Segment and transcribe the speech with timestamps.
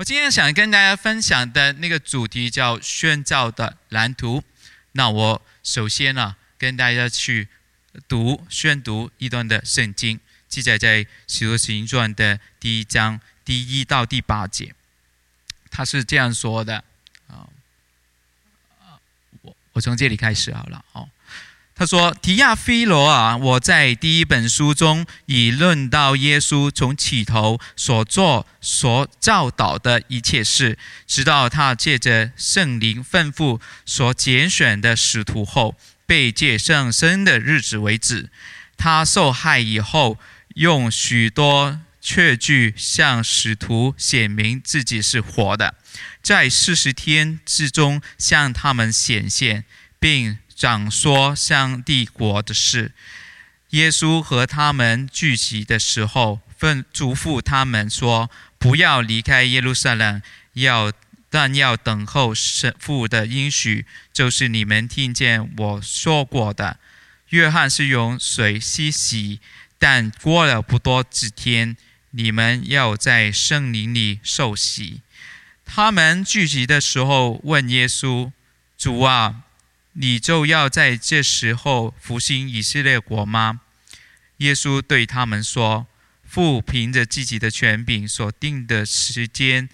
[0.00, 4.42] 我今天想跟大家分享的那个主题叫宣教的蓝图。
[4.92, 7.48] 那我首先呢，跟大家去
[8.08, 10.18] 读宣读一段的圣经，
[10.48, 14.74] 记载在《使徒行传》的第一章第一到第八节。
[15.70, 16.82] 他是这样说的
[17.26, 17.44] 啊，
[19.42, 21.06] 我我从这里开始好了哦。
[21.80, 30.76] 他说：“提亚菲罗啊，我在第一本书中已论到耶稣从起头所做、所教导的一切事，
[31.06, 38.28] 直到他借着圣灵吩咐所拣选的使徒后被借上身的日子为止。
[38.76, 40.18] 他受害以后，
[40.56, 45.76] 用许多确据向使徒显明自己是活的，
[46.22, 49.64] 在四十天之中向他们显现，
[49.98, 52.92] 并。”讲说上帝国的事。
[53.70, 60.20] 耶稣和他们聚集的时候，吩嘱咐他们说：“不要离开耶路撒冷，
[60.52, 60.92] 要
[61.30, 66.76] 但要等候神父的应许，就是你们听见我说过的。
[67.30, 69.40] 约翰是用水洗洗，
[69.78, 71.74] 但过了不多几天，
[72.10, 75.00] 你们要在圣灵里受洗。”
[75.64, 78.30] 他们聚集的时候问耶稣
[78.76, 79.44] ：“主啊？”
[79.94, 83.60] 你就要在这时候复兴以色列国吗？
[84.38, 85.86] 耶稣对他们说
[86.24, 89.68] ：“父凭着自己的权柄所定的时间、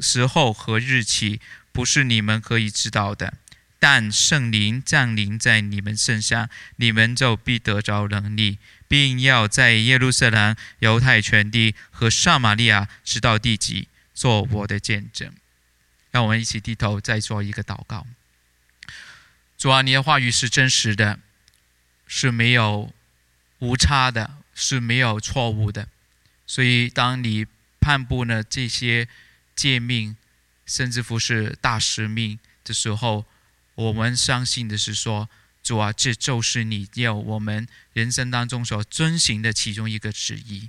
[0.00, 1.40] 时候和日期，
[1.72, 3.34] 不是你们可以知道的。
[3.78, 15.32] 但圣灵降临在你们身上，你们就必得着能力，并要在耶路撒冷、犹太全地和撒玛利亚直到地极，做我的见证。”
[16.12, 18.06] 让我们一起低头，再做一个祷告。
[19.58, 21.18] 主啊，你的话语是真实的，
[22.06, 22.92] 是没有
[23.60, 25.88] 无差的，是没有错误的。
[26.46, 27.46] 所以，当你
[27.78, 29.08] 颁布了这些
[29.54, 30.16] 诫命，
[30.66, 33.24] 甚至乎是大使命的时候，
[33.74, 35.28] 我们相信的是说，
[35.62, 40.68] 主啊，这就是你要我们人生当中所遵循的其中一个旨意。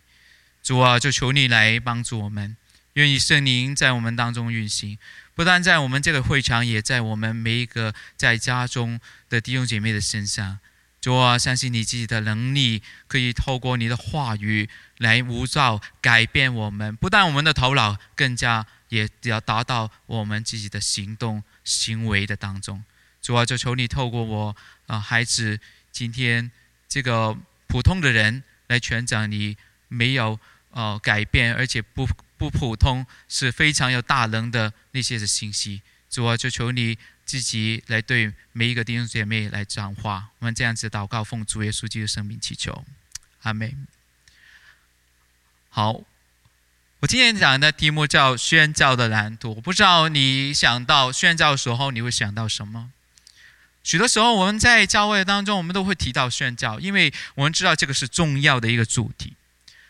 [0.64, 2.56] 主啊，就求你来帮助我们，
[2.98, 4.98] 愿意圣灵在我们当中运行。
[5.36, 9.00] 不但在我们这个会场，也在我们每一个在家中
[9.30, 10.58] 的弟兄姐妹的身上。
[11.00, 16.96] 主啊，相信你自己的能力，可以透过你的话语来无照改变我们。
[16.96, 22.84] 不但我们的头脑，更加也要达到我们自己的行动行为的当中。
[23.22, 24.56] 主啊，就求你透过我
[24.88, 25.60] 啊，孩子，
[25.92, 26.50] 今天
[26.90, 27.38] 这个
[27.68, 29.56] 普通的人来传讲你
[29.88, 30.40] 没有
[30.72, 32.08] 呃改变，而且不。
[32.38, 40.30] 不普通是非常有大能的那些的信息，主啊，就求你自己来对每一个弟兄姐妹来讲话。
[40.40, 42.86] 我们这样子祷告，奉主耶稣基督生命祈求，
[43.42, 43.88] 阿门。
[45.70, 46.02] 好，
[47.00, 49.56] 我今天讲的题目叫宣教的蓝图。
[49.56, 52.92] 我不知道你想到宣教的时候，你会想到什么？
[53.84, 59.34] 许多时候我们在教会当中，我们都会提到宣教，因为我们知道这个是重要的一个主题。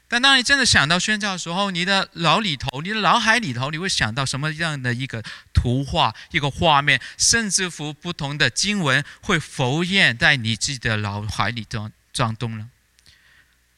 [0.09, 5.21] 但当你真的想到宣教的时候，你的脑里头、你的脑海里头，你会想到什么样的一个
[5.53, 12.67] 图画、一个画面，甚至乎不同的经文会浮现在你自己的脑海里头转动了。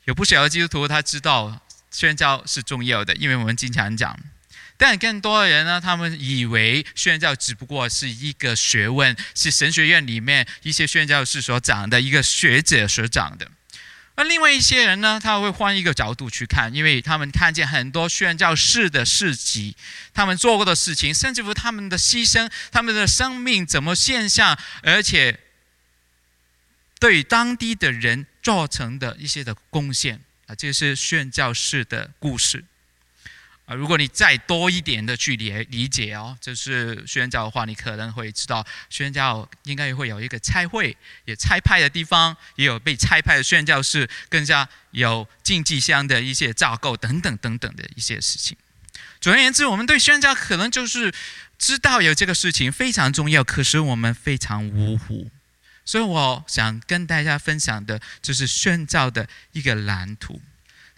[0.06, 4.20] 有不少的基督徒他知道宣教是重要的，因为我们经常讲。
[4.78, 13.50] 但更多的人呢，他们以为宣教只不过是一个学问，是神学院里面一些宣教士所讲的一个学者所讲的。
[14.20, 15.18] 那另外一些人呢？
[15.18, 19.78] 他会换一个角度去看，因为他们看见很多宣教士的事迹，
[20.14, 25.40] 他们做过的事情，甚至乎他们的牺牲，他们的生命怎么现象，而且
[27.00, 32.66] 对当地的人造成的一些的贡献啊，这是宣教士的故事。
[33.70, 48.58] 啊，如果你再多一点的去理理解哦，就是宣教的话，你可能会知道，宣教应该会有一个拆会，也拆派的地方，也有被拆派的宣教士，更加有竞技箱的一些架构等等等等的一些事情。
[49.22, 51.14] 总而言之，我们对宣教可能就是
[51.60, 55.30] 知道有这个事情非常重要，可是我们非常无糊。
[55.86, 60.42] 所以我想跟大家分享的就是宣教的一个蓝图。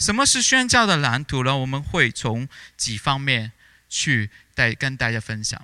[0.01, 1.55] 什么是宣教的蓝图呢？
[1.55, 3.51] 我们会从几方面
[3.87, 5.61] 去带跟大家分享。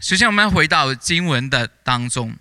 [0.00, 2.36] 首先，我们回到经文的当中，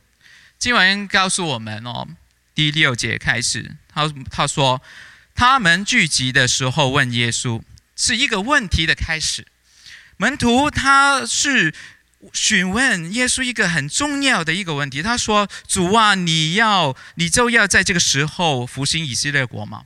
[0.57, 2.07] 经文告诉我们哦，
[2.55, 4.81] 第六节开始，他他说，
[5.35, 7.61] 他们聚集的时候问耶稣，
[7.95, 9.45] 是一个问题的开始。
[10.17, 11.71] 门徒他是
[12.33, 19.83] 询问耶稣一个很重要的一个问题，他说：“主啊，你要你就要在这个时候复兴以色列国吗？”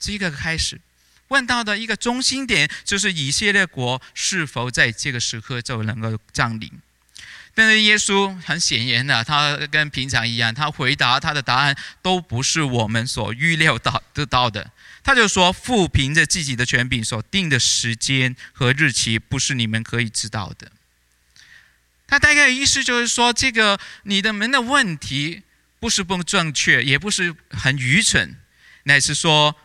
[0.00, 0.80] 是一个开始，
[1.28, 6.70] 问到的一个中心点，就是以色列国是否在这个时刻就能够降临。
[7.54, 14.70] 但是耶稣很显然的，他跟平常一样，他回答他的答案都不是我们所预料到得到的。
[15.02, 20.70] 他就说：“父凭着自己的权柄所定的时间和日期，不是你们可以知道的。”
[22.06, 25.42] 他大概意思就是说，这个你的门的问题
[25.80, 28.36] 不是不正确，也不是很愚蠢，
[28.84, 29.56] 乃是说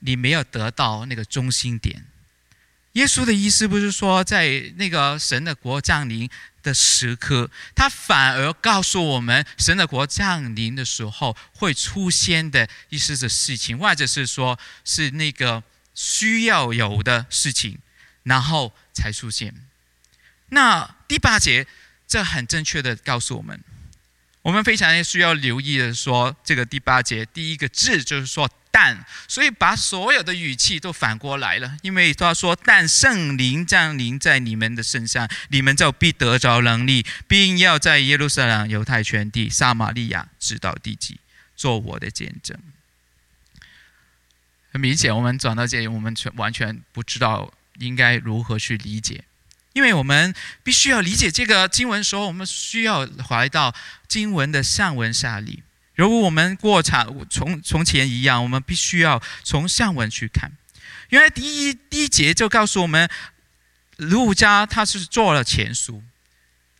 [0.00, 2.04] 你没有得到那个中心点。
[2.92, 6.30] 耶稣的意思不是说，在那个神的国降临
[6.62, 15.62] 的时刻，他反而告诉我们，神的国降临的时候会出现的一些的事情，或者是说是那个
[15.94, 17.78] 需要有的事情，
[18.22, 19.54] 然后才出现。
[20.48, 21.66] 那第八节，
[22.08, 23.60] 这很正确的告诉我们，
[24.46, 28.48] 我们非常需要留意的说，这个第八节第一个字就是说。
[28.70, 41.18] 但，所以把所有的语气都反过来了，因为他说：“但圣灵降临在你们的身上，你们就必得着能力，并要在耶路撒冷、犹太全地、撒玛利亚直到地极，
[41.56, 42.54] 做我的见证。”
[44.70, 49.24] 很明显，我们转到这里，我们全完全不知道应该如何去理解，
[49.76, 53.74] 因为我们必须要理解这个经文的时候，我们需要回到
[54.08, 55.62] 经文的上文下理。
[55.94, 60.50] 如果我们过场从从前一样，我们必须要从上文去看。
[61.10, 63.06] 原来第一第一节就告诉我们，
[63.98, 66.02] 陆家他是做了前书。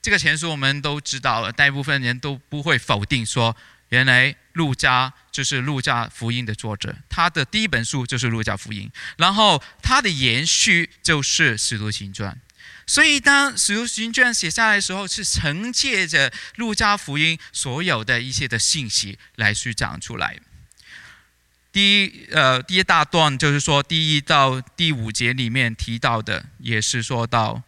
[0.00, 3.54] 这个前书我们都知道了，大部分人都不会否定说，
[3.90, 12.40] 原来陆家就是陆家福音的作者，他的第一本书就是陆家福音，然后他的延续就是使徒行传。
[12.86, 20.38] 所以，当《使徒行传》写下来的时候，是承接着路加福音所有的一些的信息来去讲出来。
[21.72, 27.64] 第一，呃，第一大段就是说，第一到第五节里面提到的，也是说到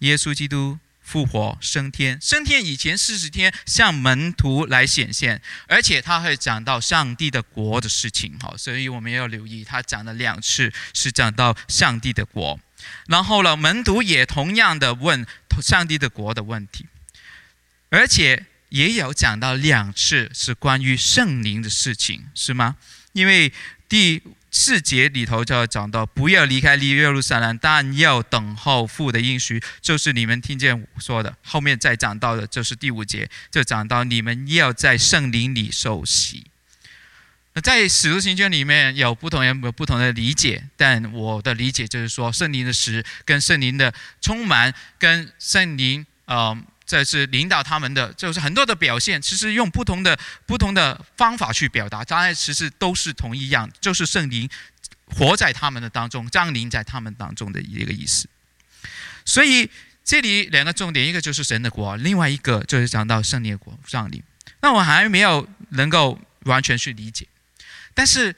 [0.00, 8.36] 耶稣基督复活升天，升天以前四十天向门徒来显现，而且他会讲到上帝的国的事情。
[8.40, 12.58] 好，所以我们要留意，他讲了两次是讲到上帝的国。
[13.06, 15.24] 然后呢，门徒也同样的问
[15.62, 16.86] 上帝的国的问题，
[17.88, 22.76] 而且也有讲到两次是关于圣灵的事情，是吗？
[23.12, 23.52] 因为
[23.88, 24.20] 第
[24.58, 31.36] 四节里头就要讲到，不要离开耶路撒冷，但要等候父的应许，就是你们听见我说的。
[31.44, 36.46] 后面再讲到的，就是第五节，就讲到你们要在圣灵里受洗。
[37.62, 43.92] 在使徒行传里面有不同人有不同的理解，但我的理解就是说，圣灵的使跟圣灵的
[44.22, 46.56] 充满，跟圣灵呃，
[46.86, 50.16] 这是领导他们的，就是很多的表现，其实用不同的
[50.46, 54.48] 不同的方法去表达，当然其实都是同一样，就是圣灵
[55.06, 58.28] 活在他们的当中，降临在他们当中的一个意思。
[59.24, 59.68] 所以
[60.04, 64.22] 这里两个重点，一个就是神的国，另外一个就是讲到圣灵国降临。
[64.62, 67.26] 那我还没有能够完全去理解。
[67.92, 68.36] 但是，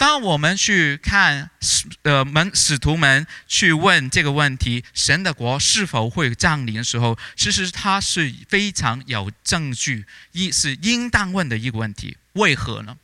[0.00, 12.16] 当我们去看使呃门使徒们去问这个问题，神的国是否会降临的时候，其实他是非常有证据，一是应当问的一个问题。
[12.32, 12.96] 为何呢？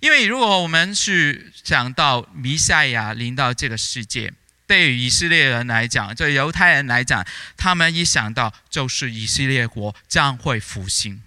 [0.00, 4.30] 因为如果我们去讲到弥赛亚临到这个世界，
[4.66, 11.22] 对于以色列人来讲，对犹太人来讲，他们一想到就是以色列国将会复兴。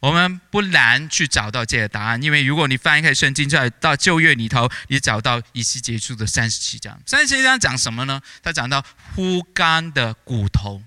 [0.00, 6.98] 我们不难去找到这个答案，因为如果你翻开圣经，在到旧约里头，你找到以西结书的三十七章。
[7.04, 8.20] 三十七章讲什么呢？
[8.42, 8.82] 他讲到
[9.14, 10.82] 枯干的骨头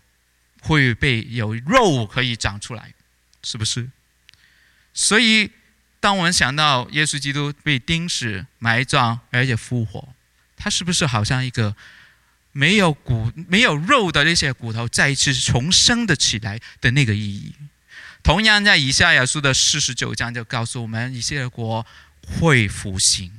[0.61, 2.91] 会被有肉可以长出来，
[3.43, 3.91] 是不是？
[4.95, 5.51] 所以，
[5.99, 10.09] 当我们想到耶稣基督被钉死、埋葬而且复活，
[10.57, 11.75] 他是不是好像一个
[12.51, 17.53] 没有骨、没有肉的那些骨头再一次重生的起来的那个意义？
[18.23, 21.85] 同样，在以下亚书的四十九章就告诉我们，以色列国
[22.25, 23.29] 会复兴。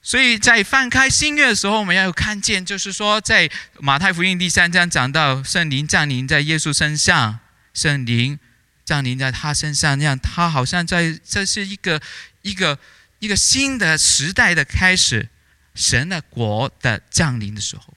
[0.00, 7.40] 所以在翻开新约的时候，我们要看见，就是说，在马太福音第三章讲到圣灵降临在耶稣身上，
[7.74, 8.38] 圣灵
[8.84, 12.00] 降临在他身上，那样他好像在这是一个
[12.42, 12.78] 一个
[13.18, 15.28] 一个新的时代的开始，
[15.74, 17.94] 神的国的降临的时候。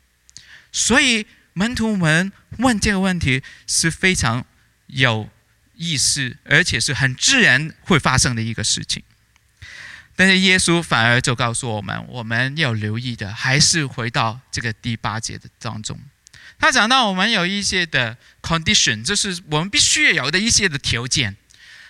[0.71, 4.43] 所以门徒们问这个问题是非常
[4.87, 5.29] 有。
[5.77, 9.03] 意思，而且是很自然会发生的一个事情。
[10.15, 15.99] 但是耶稣反而就告诉我们，我们要留意的还是回到这个第八节的当中。
[16.57, 21.35] 他讲到我们有一些的 condition，就是我们必须要有的一些的条件，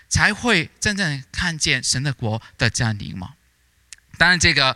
[0.09, 3.33] 才会真正看见神的国的降临嘛。
[4.17, 4.75] 当然，这个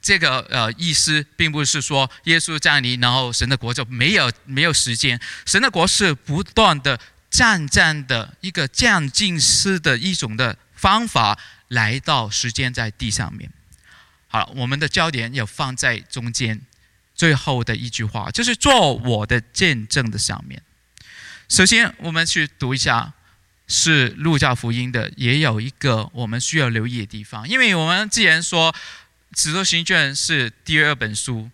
[0.00, 5.20] 这个呃意思，并不是说耶稣降临，然后神的国就没有没有时间。
[5.44, 13.50] 神的国是不断的、渐渐的一个渐进式的一种的方法来到时间在地上面。
[14.28, 16.60] 好了，我们的焦点要放在中间
[17.14, 20.62] 最后的一句话，就是做我的见证的上面。
[21.48, 23.12] 首先，我们去读一下
[23.66, 28.74] 是路加福音的，也有一个我们需要留意的地方，因为我们既然说。
[29.36, 31.50] 使徒行传是第二本书，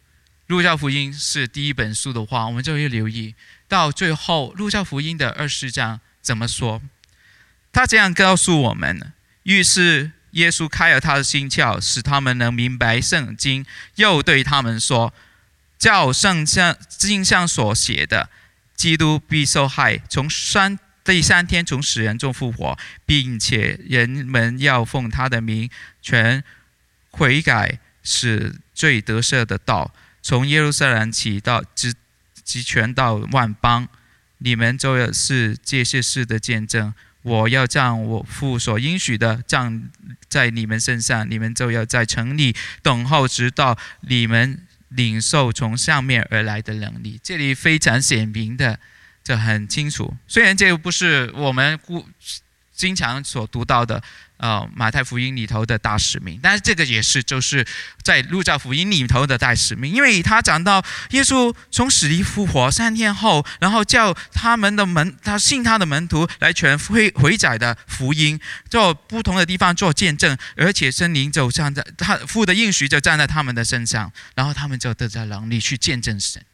[0.46, 3.34] 路加福音是第一本书的话，我们就要留意
[3.68, 6.82] 到最后，路加福音的二十章怎么说？
[7.72, 9.12] 他这样告诉我们：
[9.44, 15.14] 于是耶稣开了他的心窍，使他们能明白圣经，又对他们说
[15.78, 18.28] ：“照圣像经上所写的，
[18.76, 25.70] 基督必受害，从三第三天从死人中复活，并且人们要奉他的名
[26.02, 26.44] 全。”
[27.14, 31.92] 悔改是最得赦的道，从耶路撒冷起到直
[32.44, 33.88] 集权到万邦，
[34.38, 36.94] 你们就要是这些事的见证。
[37.22, 39.82] 我要将我父所应许的降
[40.28, 47.20] 在你们身上，你们就要在城里等候，直到你们领受从上面而来的能力。
[47.22, 48.78] 这里非常显明的，
[49.22, 50.16] 这很清楚。
[50.26, 52.06] 虽然这个不是我们故
[52.72, 54.02] 经常所读到的。
[54.42, 57.64] 呃，马太福音里头的大使命，但是这个也是就是
[58.02, 76.44] 在路加福音里头的大使命，因为他讲到耶稣从死里复活三天后，然后叫他们的门，他信他的门徒来传回回载的福音，做不同的地方做见证，而且圣灵就站在他父的应许就站在他们的身上，然后他们就得着能力去见证神。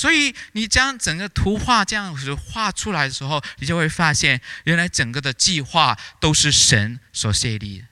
[0.00, 7.84] 所以你将整个图画这样子画出来的时候，你就会发现，原来整个的计划都是神所设立的。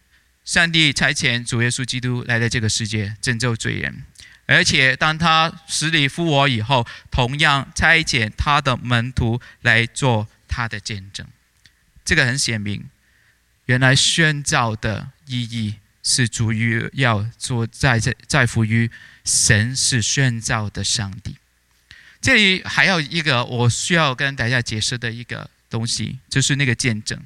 [0.43, 4.05] 上帝差遣主耶稣基督来到这个世界拯救罪人，
[4.47, 11.27] 而且当他死里复活以后，同样差遣他的门徒来做他的见证。
[12.07, 12.89] 这个很显明，
[13.67, 18.91] 原来宣教的意义是主于要做在在在乎于
[19.27, 21.37] 神是宣教的上帝。
[22.21, 27.19] 这里还有一个我需要跟大家解释的一个东西，就是那个见证。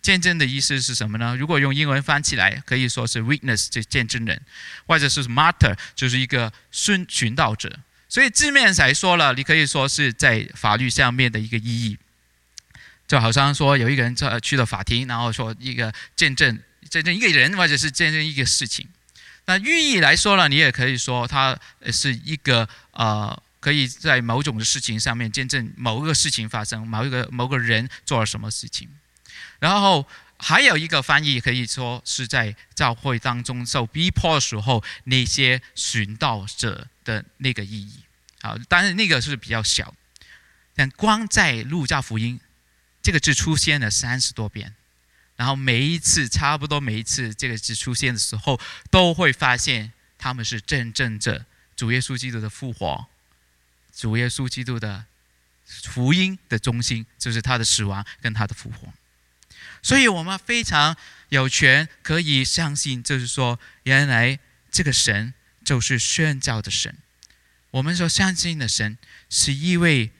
[0.00, 1.36] 见证的意思是什么呢？
[1.36, 4.40] 如果用英文翻起来，可以说是 witness，就见证人，
[4.86, 7.80] 或者是 martyr，就是一个殉殉道者。
[8.08, 11.98] 所以字面才说了，你可以说是在法律上面的一个意义，
[13.08, 18.86] 就好像说有一个人在去了法庭，然后说一个见证，见证一个人，或者是见证一个事情。
[19.46, 21.58] 那寓意来说呢，你也可以说它
[21.90, 23.42] 是一个呃。
[23.60, 28.88] 可以在某种的事情上面见证某一个事情发生，某一个某个人做了什么事情。
[29.58, 30.06] 然后
[30.38, 38.00] 还有一个翻译可以说是在教会当中受逼迫的时候那些寻道者的那个意义。
[38.40, 39.94] 好，但是那个是比较小。
[40.76, 42.38] 但光在路加福音
[43.02, 44.76] 这个字出现了三十多遍，
[45.34, 53.08] 然后每一次差不多每一次这个字出现的时候，都会发现他们是见证着主耶稣基督的复活。
[53.98, 55.04] 主耶稣基督的
[55.66, 58.92] 福音的中心，就是他的死亡跟他的复活，
[59.82, 60.96] 所以我们非常
[61.30, 64.38] 有权可以相信，就是说，原来
[64.70, 66.96] 这个神就是宣教的神。
[67.72, 68.96] 我们所相信的神
[69.28, 70.12] 是一位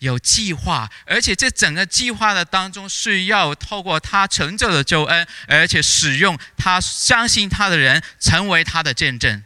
[0.00, 9.44] 有计划，而且这整个计划的当中是要透过他成就的救恩，而且使用他相信他的人成为他的见证，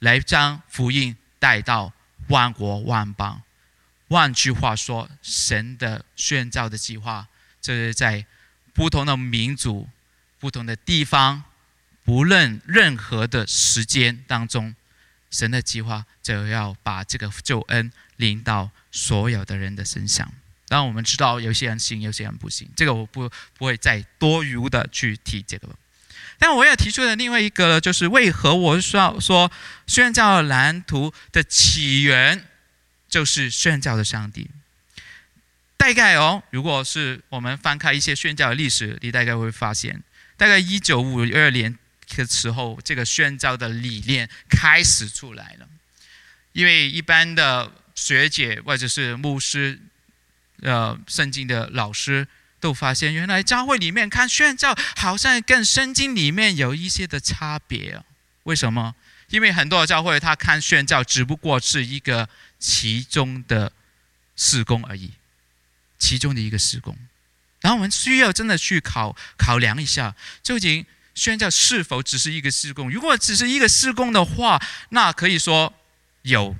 [0.00, 1.92] 来将福音带到。
[2.30, 3.42] 万国万邦，
[4.08, 7.28] 换句话说，神的宣召的计划，
[7.60, 8.24] 就是在
[8.72, 9.88] 不同的民族、
[10.38, 11.44] 不同的地方，
[12.04, 14.74] 不论任何的时间当中，
[15.30, 20.32] 神的计划就要把这个救恩临到所有的人的身上。
[20.68, 25.68] 当，我们知道有些人信，有些人不信，这个我不不会再多余的去提这个。
[26.42, 29.52] 但我要提出的另外一个，就是为何我需要说
[29.86, 32.46] 宣教蓝图的起源
[33.10, 34.48] 就是宣教的上帝？
[35.76, 40.02] 大概哦，如果是我们翻开一些宣教的历史，你大概会发现，
[40.38, 41.78] 大概一九五二年
[42.16, 45.68] 的时候，这个宣教的理念开始出来了。
[46.52, 49.78] 因为一般的学姐或者是牧师，
[50.62, 52.26] 呃，圣经的老师。
[52.60, 58.00] 都发现，原来教会里面看宣教，好像跟圣经里面有一些的差别。
[58.44, 58.94] 为什么？
[59.28, 63.72] 因为很多教会他看宣教只不过是一个其中的
[64.36, 65.12] 施工而已，
[65.98, 66.96] 其中的一个施工。
[67.60, 72.90] 然后我们需要真的去考考量一下，究竟宣教是否只是一个施工？
[72.90, 75.72] 如果只是一个施工的话，那可以说
[76.22, 76.56] 有，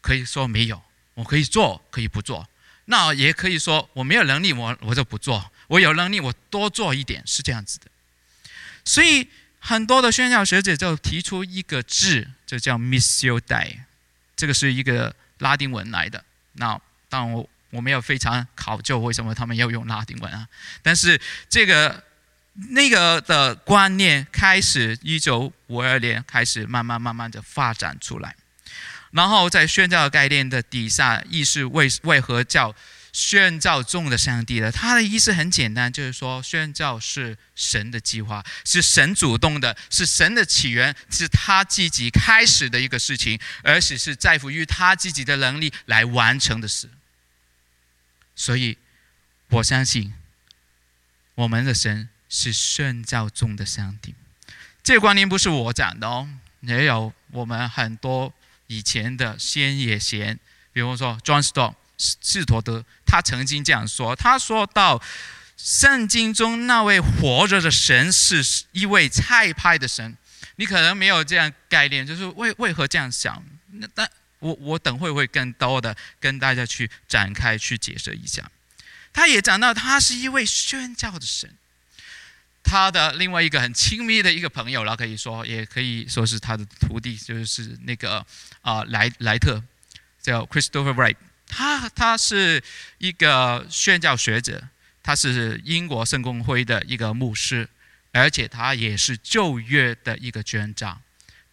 [0.00, 0.82] 可以说没有。
[1.14, 2.46] 我可以做，可以不做。
[2.86, 5.52] 那也可以说我没有能力，我我就不做。
[5.68, 7.86] 我有能力，我多做一点，是这样子的。
[8.84, 9.28] 所以
[9.60, 13.80] 很多的宣教学者就提出一个字，就叫 “missio dei”，
[14.34, 16.24] 这个是一个拉丁文来的。
[16.54, 20.48] 那当然我我没有非常考究为什么他们要用拉丁文啊，
[20.82, 22.02] 但是这个。
[22.70, 28.34] 那个的观念开始一九五二年开始慢慢慢慢的发展出来，
[29.12, 32.74] 然后在宣教概念的底下，意识为为何叫
[33.12, 34.70] 宣教中的上帝呢？
[34.70, 46.88] 它的意思很简单，就是说宣教是神的计划，是神主动的，是神的起源，是他自己开始的一个事情，而且是在乎于他自己的能力来完成的事。
[48.34, 48.78] 所以，
[49.48, 50.14] 我相信
[51.34, 52.08] 我们的神。
[52.28, 54.12] 是宣教中的上帝，
[54.82, 56.28] 这个观念不是我讲的哦，
[56.60, 58.34] 也有我们很多
[58.66, 60.38] 以前的先野贤，
[60.72, 65.02] 比如说 John Stott 斯托德，他曾经这样说，他说到
[65.56, 70.16] 圣经中那位活着的神是一位菜派的神，
[70.56, 73.42] 你可能没有这样概念，就是为为何这样想？
[73.72, 78.50] 那但我我等会会更多的跟大家去展开去解释一下。
[79.12, 81.50] 他也讲到他是一位宣教的神。
[82.68, 88.26] 他的另外一个很亲密的一个朋友了，可以说，也可以说是他的徒弟，就是那个
[88.60, 89.62] 啊莱莱特，
[90.20, 91.14] 叫 Christopher Wright。
[91.46, 92.60] 他他是
[92.98, 94.68] 一个宣教学者，
[95.00, 97.68] 他是英国圣公会的一个牧师，
[98.12, 101.00] 而且他也是旧约的一个捐长。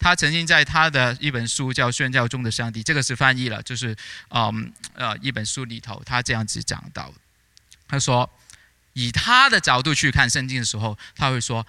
[0.00, 3.96] 他曾经在他的一本书叫《宣教中的上帝》，这个是翻译了，就是
[4.30, 7.14] 嗯呃一本书里头，他这样子讲到，
[7.86, 8.28] 他说。
[8.94, 11.66] 以他的角度去看圣经的时候，他会说，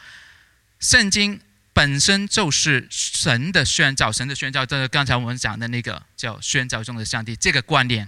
[0.79, 1.39] 圣经
[1.73, 8.07] 本身就是神的宣教，神的宣教，就是刚才我们讲的那个叫宣教中的上帝这个观念。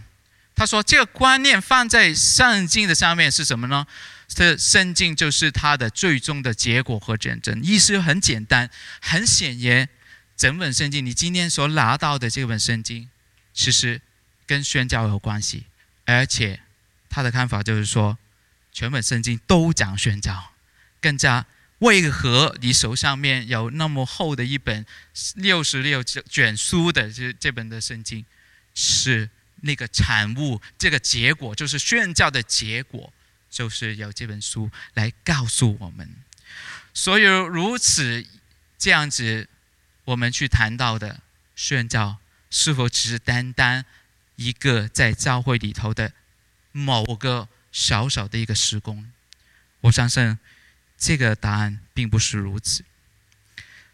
[0.55, 3.85] 他说，这个观念放在圣经的上面是什么呢？
[4.27, 7.61] 这圣经就是它的最终的结果和见证。
[7.63, 8.69] 意思很简单，
[9.01, 9.89] 很显然，
[10.35, 13.09] 整本圣经你今天所拿到的这本圣经，
[13.53, 14.01] 其实
[14.45, 15.65] 跟宣教有关系，
[16.05, 16.59] 而且
[17.09, 18.17] 他的看法就是说。
[18.77, 20.51] 全本圣经都讲宣教，
[21.01, 21.47] 更加
[21.79, 24.85] 为何你手上面有那么厚的一本
[25.33, 28.23] 六十六卷书的这这本的圣经，
[28.75, 33.11] 是那个产物，这个结果就是宣教的结果，
[33.49, 36.07] 就是有这本书来告诉我们。
[36.93, 38.23] 所以如此
[38.77, 39.49] 这样子，
[40.05, 41.21] 我们去谈到的
[41.55, 42.17] 宣教，
[42.51, 43.83] 是否只是单单
[44.35, 46.13] 一个在教会里头的
[46.71, 47.49] 某个？
[47.71, 49.11] 小小的一个施工，
[49.81, 50.37] 我相信
[50.97, 52.83] 这个答案并不是如此。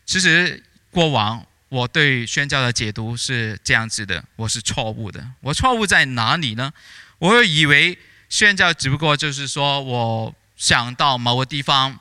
[0.05, 5.31] 其实过往我对宣教的解读是这样子的，我是错误的。
[5.41, 6.71] 我错误在哪里呢？
[7.19, 7.97] 我以为
[8.29, 11.99] 宣教只不过就是说我想到某个地方，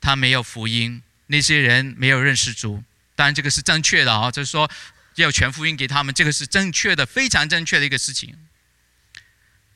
[0.00, 2.82] 他没有福音，那些人没有认识主。
[3.14, 4.68] 当然这个是正确的啊，就是说
[5.16, 8.36] 要全福音给他们，这个是正确的，非常正确的一个事情。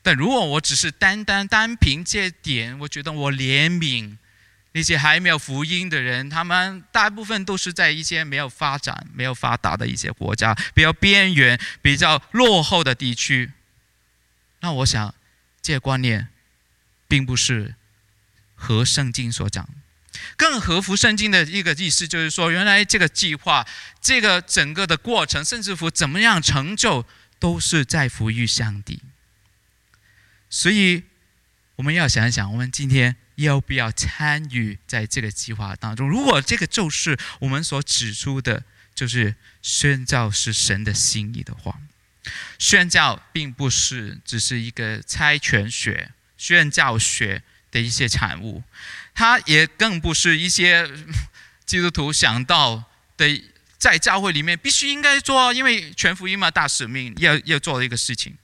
[0.07, 4.15] 但如果我只是单单单凭这点，我觉得我怜悯
[4.71, 13.51] 那些还没有福音的人，他们大部分都是在一些没有发展、没有发达的一些国家，比较边缘、比较落后的地区。
[14.61, 15.13] 那我想，
[15.61, 16.29] 这个观念
[17.09, 17.75] 并不是
[18.55, 19.67] 合圣经所讲，
[20.37, 23.67] 更合乎圣经的一个意思，就是说，原来这个计划、
[23.99, 27.05] 这个整个的过程，甚至乎怎么样成就，
[27.39, 29.01] 都是在乎于上帝。
[30.49, 31.03] 所以，
[31.75, 36.07] 我们要想一想，我们今天要不要参与在这个计划当中？
[36.07, 38.63] 如果这个就是我们所指出的，
[38.95, 41.79] 就是宣教是神的心意的话，
[42.57, 48.63] 宣教并不是只是一个猜拳学、宣教学的一些产物，
[49.13, 50.89] 它也更不是一些
[51.65, 52.85] 基督徒想到
[53.17, 53.43] 的，
[53.77, 58.35] 在教会里面必须应该做，因为全福音嘛，大使命要要做的一个事情。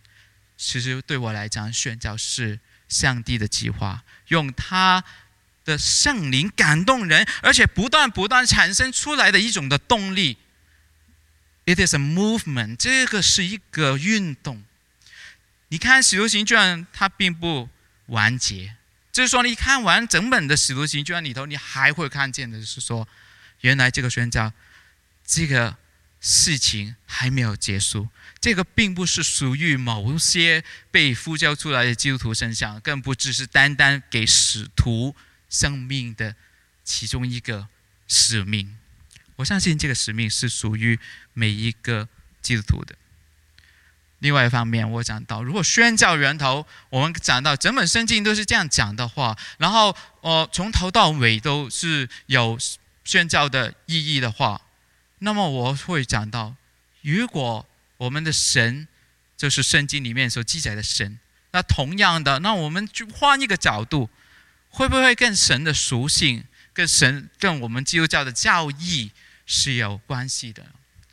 [0.66, 5.04] 其实对我来讲，宣教是上帝的计划，用他
[5.66, 10.38] 的圣灵感动人，而且不断不断产生出来的一种的动力。
[11.66, 14.64] It is a movement，这个是一个运动。
[15.68, 17.70] 你看《使徒行传》，它并不
[18.06, 18.76] 完结，
[19.12, 23.08] 就是说，你看完整本的《使徒行传》里头，你还会看见的是说，
[23.62, 24.52] 原来这个宣教，
[25.26, 25.76] 这个
[26.24, 28.08] 事情还没有结束。
[28.40, 35.16] 这个并不是属于某些被呼叫出来的基督徒身上，更不只是单单给使徒
[35.50, 36.36] 生命的
[36.84, 37.68] 其中一个
[38.08, 38.78] 使命。
[39.36, 40.98] 我相信这个使命是属于
[41.34, 42.08] 每一个
[42.42, 42.96] 基督徒的。
[44.20, 52.58] 另外一方面，我讲到，如果宣教源头，我们讲到整本圣经都是这样讲的话，然后呃从头到尾都是有
[53.04, 54.62] 宣教的意义的话，
[55.24, 56.54] 那么我会讲到，
[57.02, 58.90] 如果我们的神
[59.38, 61.18] 就是圣经里面所记载的神，
[61.52, 64.10] 那同样的，那我们就换一个角度，
[64.70, 69.12] 会不会跟神的属性、跟神、跟我们基督教的教义
[69.46, 70.64] 是有关系的？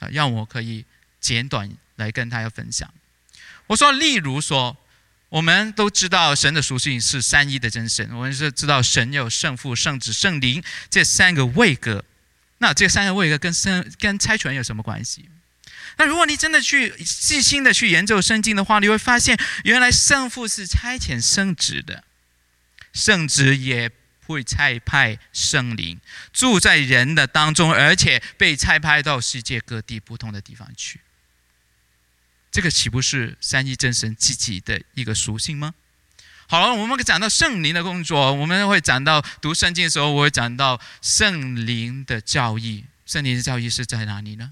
[0.01, 0.85] 啊，让我可以
[1.21, 2.93] 简短来跟大家分享。
[3.69, 4.77] 我说，例如说，
[5.29, 12.05] 我们都知道神的属性是三一的真神，我们是知道神有圣父、圣子、圣灵这三个位格。
[12.63, 15.29] 那这三个位格跟生跟猜拳有什么关系？
[15.97, 22.05] 那如果你真的去细心的去研究圣经的话，你会发现，原来圣父是差遣圣子的，
[22.93, 23.91] 圣子也
[24.27, 26.01] 会差派圣灵
[26.33, 31.01] 住在人的当中，而且被差派到世界各地不同的地方去。
[32.51, 35.75] 这个岂不是三一真神自己的一个属性吗？
[36.51, 42.87] 好了，我们讲到圣灵的工作，我们会讲到读圣经的时候，我会讲到圣灵的教义。
[43.07, 44.51] 圣灵的教义是在哪里呢？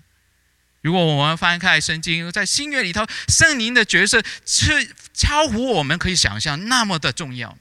[0.80, 7.58] 如果我们翻开圣经，在新约里头，圣灵的角色是超乎我们可以想象那么的重要。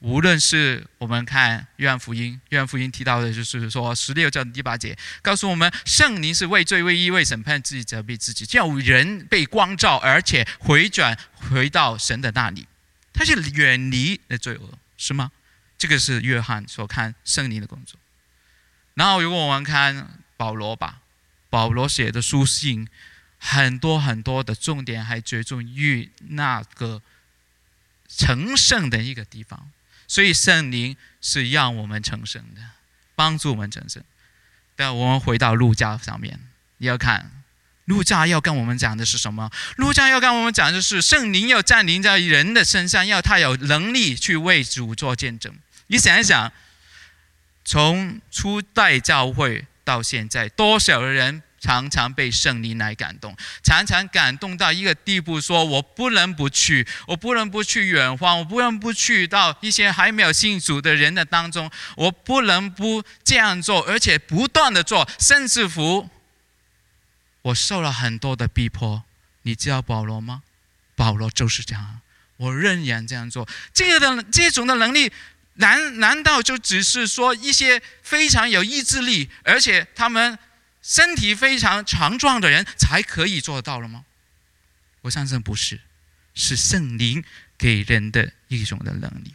[0.00, 12.66] 无论是我们看约翰福音，约翰福音提到的就是说十六章第八节，告诉我们圣灵是为罪、为义、为审判自己责备自己，叫人被光照，而且回转回到神的那里，
[13.12, 15.30] 他是远离的罪恶，是吗？
[15.78, 17.98] 这个是约翰所看圣灵的工作。
[18.94, 21.00] 然后如果我们看保罗吧，
[21.50, 22.88] 保罗写的书信
[23.38, 27.02] 很多很多的重点还着重于那个
[28.08, 29.70] 成圣的一个地方。
[30.06, 32.60] 所以圣灵是让我们成圣的，
[33.14, 34.04] 帮助我们成圣。
[34.76, 36.38] 但我们回到路加上面，
[36.76, 37.41] 你要看
[37.86, 39.50] 路加要跟我们讲的是什么？
[39.76, 45.52] 路加要跟我们讲的是圣灵要降临在人的身上，要他有能力去为主做见证。
[45.88, 46.52] 你想一想，
[47.64, 51.42] 从初代教会到现在，多少人？
[51.62, 66.10] 常常被圣灵来感动，常常感动到一个地步，说我不能不去，我不能不去远方，我不能不去到一些还没有信主的人的当中，我不能不这样做，而且不断的做，甚至乎
[67.42, 69.04] 我受了很多的逼迫。
[69.42, 70.42] 你知道保罗吗？
[70.94, 72.00] 保罗就是这样，
[72.36, 73.48] 我仍然这样做。
[73.74, 75.12] 这个的这种的能力，
[75.54, 80.38] 难难道就只是说一些非常有意志力，而且他们？
[80.84, 84.04] 身体非常强壮的人才可以做到了吗？
[85.02, 85.78] 我相信不是，
[86.34, 87.22] 是圣灵
[87.56, 89.32] 给人的一种的能力。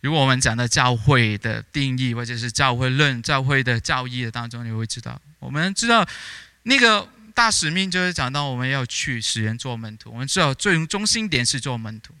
[0.00, 6.04] 如果我们讲到教会的定义，或者是教会论、教会的教义的当中，你会知道，我们知道
[6.70, 10.12] 那个大使命就是讲到我们要去使人做门徒。
[10.12, 12.14] 我们知道最中心点是做门徒，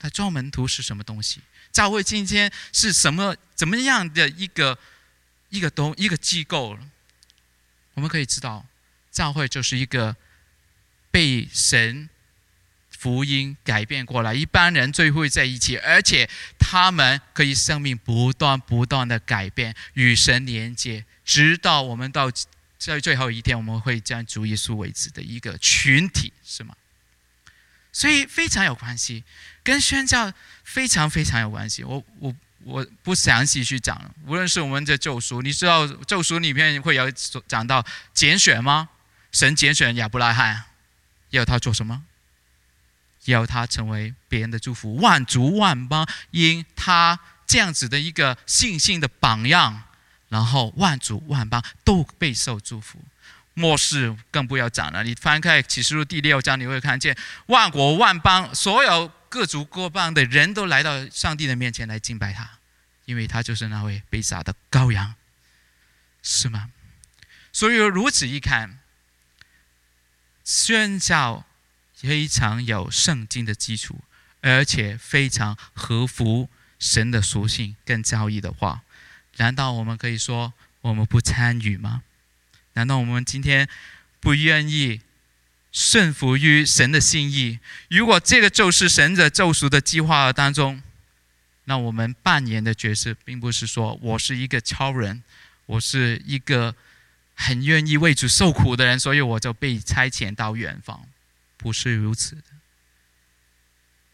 [0.00, 1.40] 那做门徒是什么东西？
[1.72, 4.78] 教会今天是什么怎么样的一个
[5.48, 6.78] 一个东一个机构？
[7.94, 8.66] 我们可以知道，
[9.10, 10.14] 教会就是一个
[11.10, 12.10] 被神
[12.90, 16.28] 福音改变过来，一般人聚会在一起，而且
[16.58, 22.30] 他们可以生命不断不断的改变，与神连接，直到我们到
[22.78, 26.74] 在最后一天，我们会将主耶稣为止的一个群体，是吗？
[27.92, 29.24] 所以非常有关系，
[29.62, 30.32] 跟宣教
[30.64, 31.84] 非常非常有关系。
[31.84, 32.34] 我我。
[32.64, 37.08] 我不详细去讲，无论是我们的救赎，你知道救赎里面会有
[37.46, 38.88] 讲到拣选吗？
[39.30, 40.64] 神拣选亚伯拉罕，
[41.30, 42.02] 要他做什么？
[43.26, 49.84] 要他成为别人的祝福，万族万邦因他这样子的一个信心的榜样，
[50.28, 53.00] 然后万族万邦都备受祝福。
[53.54, 62.50] 末世更不要讲了，你翻开启示录第六章，你会看见万国万邦所有各族各邦的人都来到上帝的面前来敬拜他。
[63.06, 65.14] 因为他就是那位被杀的羔羊，
[66.24, 66.70] 是吗？
[67.52, 68.80] 所以如此一看，
[70.44, 71.44] 宣教
[71.94, 74.00] 非常有圣经的基础，
[74.40, 78.82] 而且非常合乎神的属性跟教义的话，
[79.36, 82.02] 难道我们可以说我们不参与吗？
[82.74, 83.68] 难道我们今天
[84.20, 85.00] 不愿意
[85.72, 87.58] 顺服于神的心意？
[87.88, 90.82] 如果这个就是神的救赎的计划当中，
[91.64, 95.22] 那我们扮演的角色，并不是说我是一个超人，
[95.66, 96.74] 我是一个
[97.34, 101.06] 很愿意为主受苦的人，所以我就被差遣到远方，
[101.56, 102.42] 不是如此的。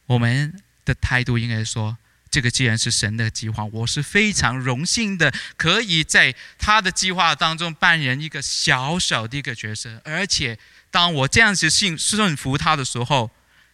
[0.06, 1.96] 我们的态度应该说，
[2.32, 10.00] 这个既然是神的计划，我是非常荣幸的，可以在他的计划当中扮演一个小小的一个角色。
[10.02, 10.58] 而且，
[10.90, 13.30] 当我这样子信顺服他的时候，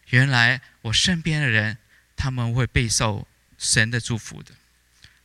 [0.09, 1.77] 原来我身边的人
[2.17, 3.25] 他们会备受
[3.57, 4.51] 神的祝福的。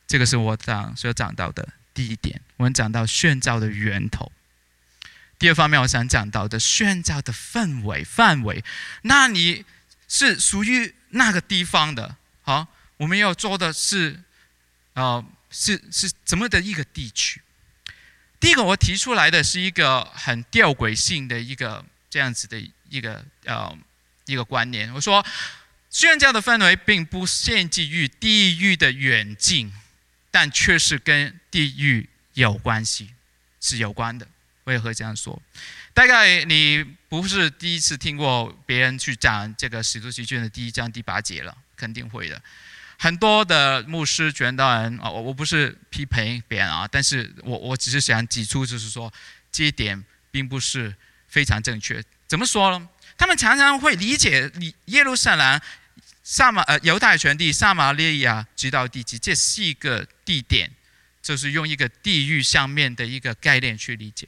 [0.07, 2.39] 这个是我讲所讲到的第一点。
[2.55, 4.31] 我们讲到宣教的源头。
[5.37, 8.63] 第二方面，我想讲到的宣教的氛围范围，
[9.01, 9.65] 那你
[10.07, 14.23] 是属于那个地方的，好，我们要做的是，
[14.93, 17.41] 呃，是是怎么的一个地区？
[18.39, 22.57] 第一个，我提出来的是一个很吊诡性的一个这样子的
[22.89, 23.75] 一个呃
[24.25, 25.25] 一个观念，我说
[25.89, 29.73] 宣教的氛围并不限制于地域的远近，
[30.29, 33.13] 但却是跟地域有关系，
[33.59, 34.27] 是有关的。
[34.65, 35.41] 为何这样说？
[35.93, 42.41] 大概你不是第一次听过别人去讲这个《使徒行传》的第一章第八节了，肯定会的。
[42.97, 49.13] 很多的牧师传道人啊，我我不是批评别人啊，但是我我只是想指出，就是说
[49.51, 50.95] 这一点并不是
[51.27, 52.03] 非常正确。
[52.27, 52.89] 怎么说呢？
[53.17, 54.51] 他们常常会理解
[54.85, 55.61] 耶路撒冷、
[56.23, 60.71] 撒马呃犹太全地、撒玛利亚直到地极这四个地点，
[61.21, 64.27] 就是用一个地域上面的一个概念去理解。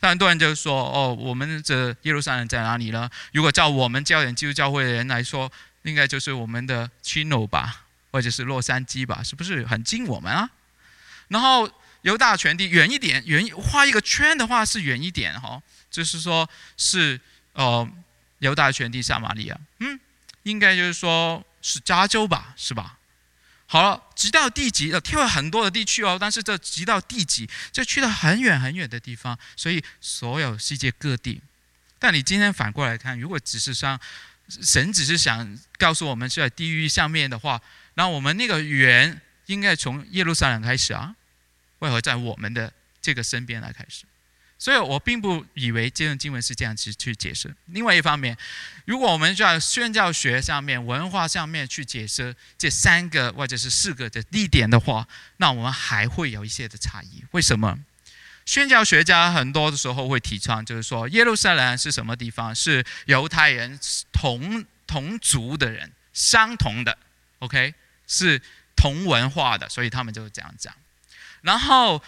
[0.00, 3.10] 很多人就说：“哦，我们这耶路撒冷在哪里呢？
[3.32, 5.50] 如果照我们教人基督教会的人来说，
[5.82, 7.85] 应该就是我们的亲友吧，
[8.16, 10.48] 或者是洛杉矶吧，是不是很近我们啊？
[11.28, 16.48] 然后犹大全地远一点，远画一个圈的话是远一点哈，就是说
[16.78, 17.20] 是
[17.52, 17.86] 呃
[18.38, 20.00] 犹大全地撒玛利亚，嗯，
[20.44, 22.96] 应该就是说是加州吧，是吧？”
[23.68, 31.42] 好了，直到地极，呃，跳了很多的地区哦，但是这直到地极，就去了很远很远的地方，所以所有世界各地。
[31.98, 34.00] 但你今天反过来看，如果只是像
[34.48, 37.60] 神只是想告诉我们是在地狱上面的话，
[37.96, 41.14] 那我们那个缘应该从耶路撒冷开始啊？
[41.80, 44.04] 为何在我们的这个身边来开始？
[44.58, 47.54] 所以我并不以为这段经文是这样去去解释。
[47.66, 48.34] 另外一方面，
[48.86, 55.06] 如果我们在宣教学上面、文化上面去解释这三个或者是四个的地点的话，
[55.36, 57.22] 那我们还会有一些的差异。
[57.32, 57.78] 为什么？
[58.46, 62.54] 宣教学家很多的时候会提倡，就是说耶路撒冷是什么地方？
[62.54, 63.78] 是犹太人
[64.12, 66.96] 同同族的人，相同的
[67.40, 67.74] ，OK，
[68.06, 68.40] 是
[68.74, 70.74] 同文化的，所以他们就是这样讲。
[71.42, 72.02] 然后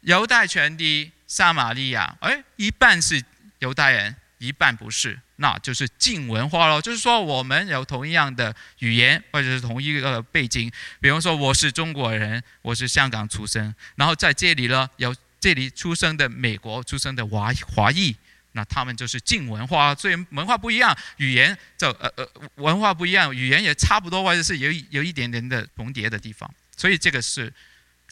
[0.00, 1.10] 犹太全地。
[1.26, 3.20] 撒玛利亚，哎，一半是
[3.58, 6.80] 犹太人，一半不是，那就是近文化喽。
[6.80, 10.70] 就是说，我们有同一样的语言，或者是同一个背景。
[11.00, 18.14] 比方说，我是中国人，我是香港出生，然后在这里呢，有这里出生的美国出生的华华裔，
[18.56, 19.94] 那他们就是近文化。
[19.94, 27.52] 所以文化不一样，语言就呃呃文化不一样，语言也差不多，或者是有有一点点的重叠的地方，所以这个是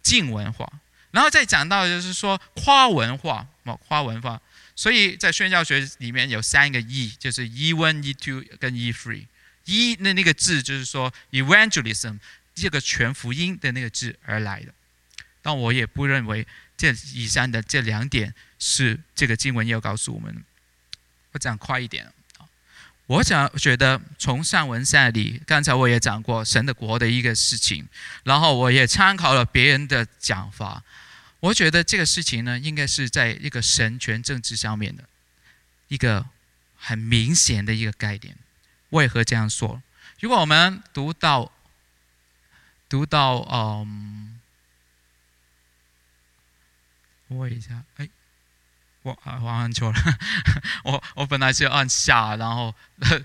[0.03, 0.71] 近文化。
[1.11, 4.41] 然后再讲到就是说跨文化，哦，跨文化，
[4.75, 9.27] 所以在宣教学里面有三个 E，就是 E one、E two 跟 E three。
[9.67, 12.19] E 那那个字就是说 evangelism
[12.55, 14.73] 这个全福音的那个字而来的。
[15.43, 16.47] 但我也不认为
[16.83, 20.45] 这以上的这两点是这个经文要告诉我们。
[21.31, 22.13] 我讲快一点。
[23.07, 27.87] 我想觉得从上文下里，刚才我也讲过神的国的一个事情，
[28.25, 30.83] 然后我也参考了别人的讲法。
[31.39, 35.05] 我觉得这个事情呢，应该是在一个神权政治上面的
[35.87, 36.27] 一个
[36.77, 38.37] 很明显的一个概念。
[38.91, 39.81] 为何这样说？
[40.19, 41.53] 如果我们读到
[42.89, 44.32] 读到嗯，
[47.33, 48.09] 我一下，哎。
[49.05, 49.99] 我啊，我按错了，
[50.85, 52.73] 我我本来是按下，然后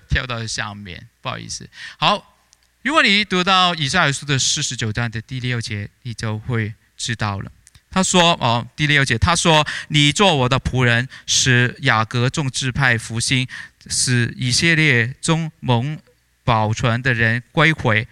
[0.08, 1.70] 跳到下面，不好意思。
[1.96, 2.34] 好，
[2.82, 7.52] 如果你读到以赛亚书的四十九章的第六节，你就会知道了。
[7.92, 13.46] 他说：“哦，第六节，他说，你做我的仆人，使雅各众支派复兴，
[13.88, 15.96] 使以色列中蒙
[16.42, 18.08] 保存的人归回。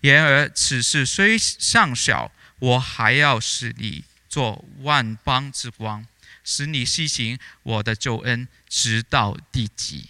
[0.00, 6.06] 然而此事虽尚小，我还要使你做万邦之光。”
[6.44, 10.08] 使你施行我的救恩，直到地极。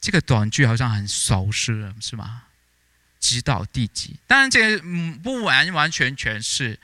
[0.00, 2.42] 这个短句好像很熟悉了，是吗？
[3.20, 4.16] 直到地极。
[4.26, 6.76] 当然，这个嗯不完完全全是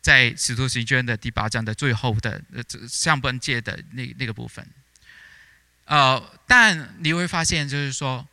[0.00, 4.66] 在使徒行传的第八章的最后的呃上半界的那那个部分。
[5.84, 8.26] 呃，但你会发现，就是说，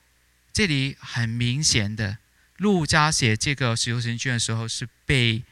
[0.52, 2.18] 这里很明显的，
[2.58, 5.44] 路加写这个使徒行传的时候，是被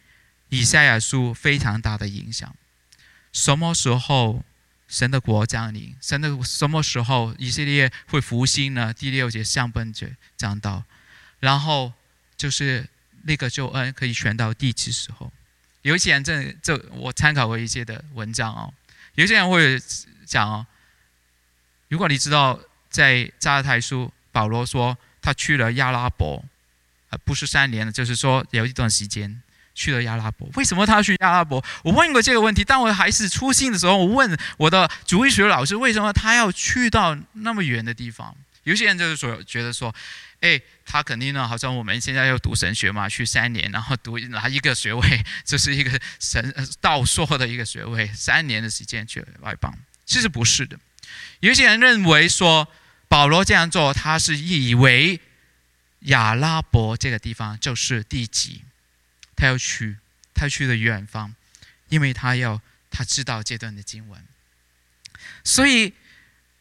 [0.54, 2.56] 以赛亚书非常大的影响。
[3.32, 4.46] 什么时候
[4.88, 5.96] 神的国降临？
[6.00, 8.94] 神的什么时候以色列会复兴呢？
[8.94, 10.84] 第六节上半节讲到，
[11.40, 11.92] 然后
[12.38, 12.88] 就是
[13.24, 15.34] 那个救恩可以传到地极时候。
[15.82, 18.72] 有些人这这我参考过一些的文章哦，
[19.16, 19.82] 有些人会
[20.28, 20.68] 讲哦，
[21.88, 22.60] 如果你知道
[22.92, 26.46] 在加拉太书保罗说他去了亚拉伯，
[27.10, 29.42] 呃不是三年了，就是说有一段时间
[29.74, 30.50] 去了亚拉伯。
[30.56, 31.64] 为什么他去亚拉伯？
[31.84, 38.36] 我问过这个问题，但我还是初信的时候，我问我的主义学老师，为什么他要去到那么远的地方？
[38.64, 39.94] 有些人就是说觉得说。
[40.44, 49.74] 哎，他肯定呢，好像我们现在要读神学嘛，去三年，然后读拿一个学位，这是一个神道硕的一个学位，三年的时间去外邦。
[50.06, 50.78] 其实不是的，
[51.40, 52.68] 有些人认为说
[53.08, 55.22] 保罗这样做，他是以为
[56.00, 58.64] 亚拉伯这个地方就是地极，
[59.36, 59.98] 他要去，
[60.34, 61.34] 他去的远方，
[61.90, 64.24] 因为他要他知道这段的经文，
[65.44, 65.94] 所以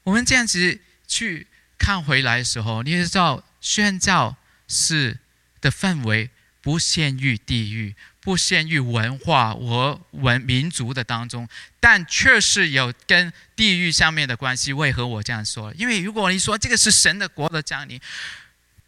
[0.02, 1.46] 我们这样子去
[1.78, 3.44] 看回来的时候，你也知道。
[3.64, 5.20] 宣教是
[5.60, 6.30] 的氛围
[6.60, 14.72] 不限于地域，不限于文化和文民族的当中，但确实有跟地域上面的关系。
[14.72, 15.72] 为何我这样说？
[15.74, 18.00] 因为如果你说这个是神的国的降临，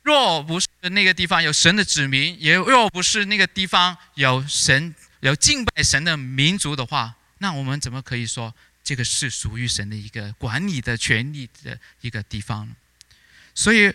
[0.05, 12.75] 若不是那个地方有神的子民，也若不是那个地方有神有敬拜神的民族的话，那我们怎么可以说这个是属于神的一个管理的权利的一个地方？
[13.55, 13.93] 所以。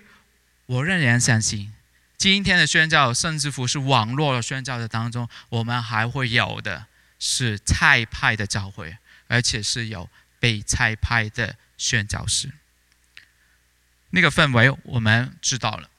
[0.70, 1.74] 我仍然相信，
[2.16, 6.86] 今天的宣教，甚至乎是网络的宣教的当中，我们还会有的
[7.18, 8.96] 是菜派的教会，
[9.28, 10.08] 而且是有
[10.40, 12.52] 被菜派的宣教师。
[14.12, 15.90] 那个氛围我们知道了，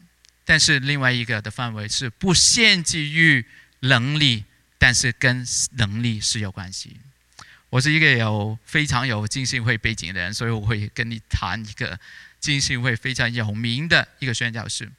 [0.50, 3.46] 但是另外一个的范围是不限制于
[3.82, 4.42] 能力，
[4.78, 6.96] 但是跟能力是有关系。
[7.68, 11.96] 我是一个有非常有浸信会背景的人，所以我会跟你谈一个。
[12.40, 14.90] 浸信会非常有名的一个宣教士，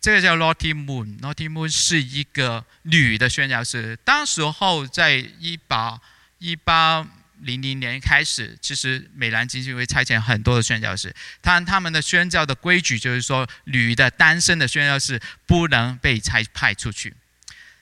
[0.00, 1.18] 这个叫 Lottie Moon。
[1.18, 3.98] Lottie Moon 是一个女的宣教士。
[4.04, 6.00] 当时候在一八
[6.38, 7.06] 一八
[7.46, 11.14] 零零年开始，其实美兰浸信会差遣很多的宣教士。
[11.40, 17.14] 但他们的宣教的规矩就是说，女的单身的宣教士不能被差派出去。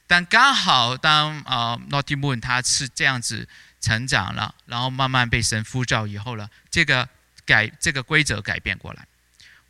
[0.07, 3.49] 但刚好当啊 Lottie Moon 他是这样子
[3.81, 7.09] 成长了，然后慢慢被神呼召以后了，这个。
[7.47, 9.07] 改这个规则改变过来，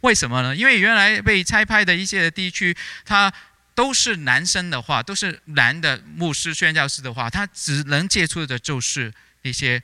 [0.02, 0.54] 为什么呢？
[0.54, 3.32] 因为原来被拆派的一些地区，他
[3.74, 9.12] 都是男生的话，都是男的牧师宣教士的话，他只能接触的就是
[9.44, 9.80] 那些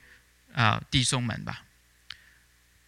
[0.53, 1.63] 啊弟兄们吧。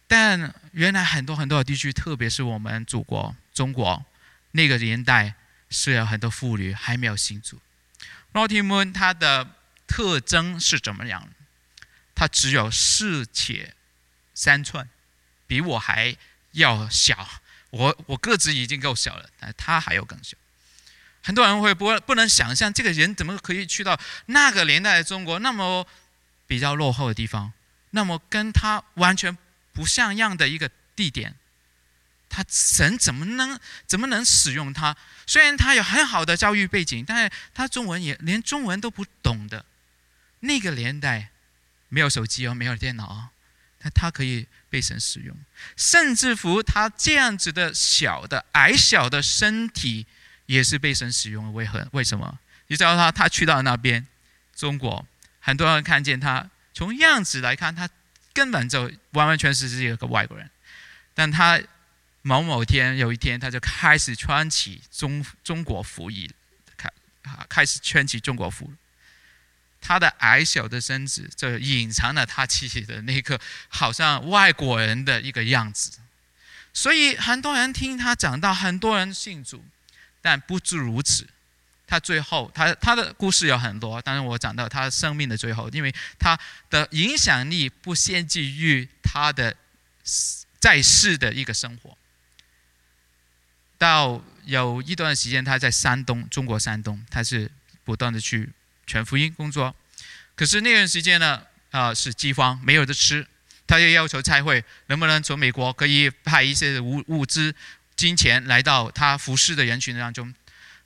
[0.06, 4.04] 但原来很多很多的地区，特别是我们祖国中国
[4.50, 5.34] 那个年代，
[5.70, 7.58] 是有很多妇女还没有信主。
[8.32, 9.56] 罗提姆他的
[9.86, 11.28] 特征是怎么样？
[12.14, 13.74] 他只有四尺
[14.34, 14.86] 三寸。
[15.46, 16.16] 比我还
[16.52, 17.28] 要小，
[17.68, 20.36] 我我个子已经够小了，但他还要更小。
[21.22, 25.86] 很多人会不不能想象，这个人怎么可以去到那个年代的中国那么
[26.54, 27.52] 比较落后的地方，
[27.90, 29.36] 那么跟他完全
[29.72, 31.34] 不像样的一个地点，
[32.28, 34.96] 他神怎么能怎么能使用他？
[35.26, 39.64] 虽然他有很好的教育背景，但是他中文也连中文都不懂的。
[40.40, 41.30] 那个年代
[41.88, 43.28] 没有手机哦，没有电脑哦，
[43.78, 44.46] 但他可以。
[44.74, 45.36] 被神使用，
[45.76, 50.04] 甚至乎他这样子的小的矮小的身体，
[50.46, 51.50] 也是被神使用的。
[51.52, 51.86] 为何？
[51.92, 52.40] 为什么？
[52.66, 54.04] 你知道他，他去到那边，
[54.52, 55.06] 中国
[55.46, 57.86] 很多人看见他，从样子来看，他
[58.32, 60.50] 根本就完完全全是一个外国人。
[61.12, 61.60] 但他
[62.22, 66.32] 某某天有一天，他就开始穿起中中国服衣，
[66.78, 66.90] 开
[67.24, 68.72] 啊开始穿起中国服。
[69.82, 75.98] 他的矮小的身子，就隐藏了他自己的那个好像外国人的一个样子，
[76.72, 79.62] 所以很多人听他讲到，很多人信主，
[80.22, 81.28] 但不止如此。
[81.86, 86.38] 他最后，他他的故事有很多，当然我讲到他生命的最后，因为他
[86.70, 89.56] 的影响力不限制于他的
[90.58, 91.96] 在世的一个生活。
[93.78, 97.50] 到有一段时间，他在山东，中国山东，他是
[97.84, 98.50] 不断的去。
[98.86, 99.74] 全福音工作，
[100.36, 103.26] 可是那段时间呢，啊是饥荒，没有的吃，
[103.66, 107.54] 他就要求差会能不能从美国可以派一些物物资、
[107.96, 110.34] 金钱来到他服侍的人群当中。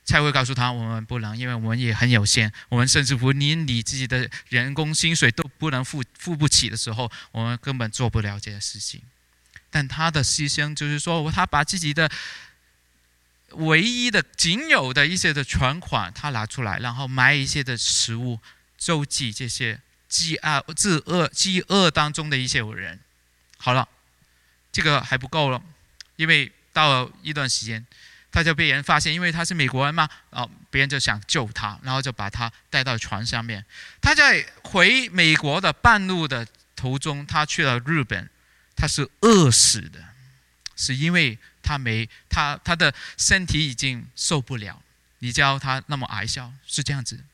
[0.09, 9.03] 才会告诉他，我们不能，因为我们也很有限，我们甚至乎连你自己的人工薪水都不能付付不起的时候，我们根本做不了这些事情。
[9.69, 12.11] 但他的牺牲就是说，他把自己的。
[13.53, 18.39] 唯一的、仅有的一些的存款，他拿出来，然后买一些的食物，
[18.77, 23.01] 周济这些饥饿、自饿、饥饿当中的一些人。
[23.57, 23.89] 好了，
[24.71, 25.63] 这个还不够了，
[26.17, 27.87] 因为到了一段时间，
[28.39, 33.65] 他就被人发现，因为他是美国人嘛，哦，别人就想救他，然后就把他带到船上面。
[34.01, 38.31] 他在回美国的半路的途中，他去了日本，
[38.77, 40.05] 他是饿死的，
[40.77, 44.81] 是因为他没他他的身体已经受不了，
[45.19, 47.25] 你叫他那么矮小，是这样子。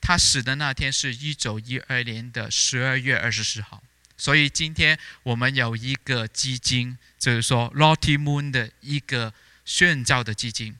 [0.00, 3.80] 他死的那天是一九一二年的十二月二十四号，
[4.16, 9.32] 所以今天我们有一个基金，就是说 Lottie Moon 的一个。
[9.70, 10.76] 宣教的基金，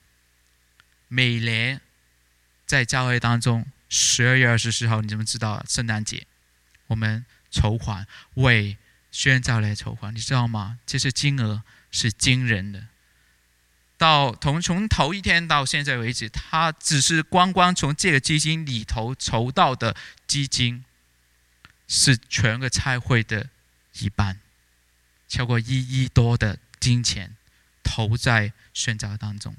[1.07, 1.79] 每年
[2.65, 5.63] 在教会当中，十二月二十四号，你怎么知道？
[5.65, 6.27] 圣诞节，
[6.87, 8.77] 我们筹款为
[9.09, 10.77] 宣教来筹款，你知道吗？
[10.85, 12.87] 这些金额是惊人的。
[13.97, 19.95] 到从从头一天到现在为止，他只是光光从这个基金里头筹到的
[20.27, 20.83] 基金，
[21.87, 23.47] 是全个差会的
[23.99, 24.41] 一半，
[25.29, 27.37] 超过一亿多的金钱。
[27.83, 29.55] 投在宣教当中，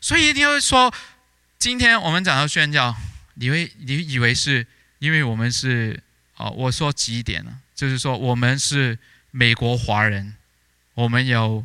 [0.00, 0.92] 所以一定会说，
[1.58, 2.96] 今天我们讲到宣教，
[3.34, 4.66] 你会你以为是
[4.98, 6.02] 因为我们是
[6.34, 7.60] 啊，我说几点呢？
[7.74, 8.98] 就是说我们是
[9.30, 10.36] 美国华人，
[10.94, 11.64] 我们有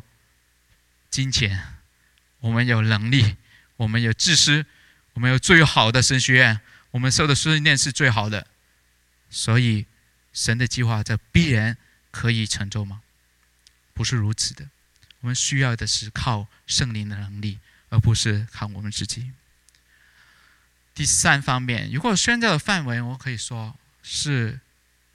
[1.10, 1.78] 金钱，
[2.40, 3.36] 我们有能力，
[3.76, 4.66] 我们有知识，
[5.14, 6.60] 我们有最好的神学院，
[6.92, 8.46] 我们受的训练是最好的，
[9.28, 9.86] 所以
[10.32, 11.76] 神的计划这必然
[12.10, 13.02] 可以成就吗？
[13.92, 14.68] 不是如此的。
[15.26, 17.58] 我们需要的是靠圣灵的能力，
[17.88, 19.32] 而不是靠我们自己。
[20.94, 24.60] 第三方面，如果宣教的范围，我可以说是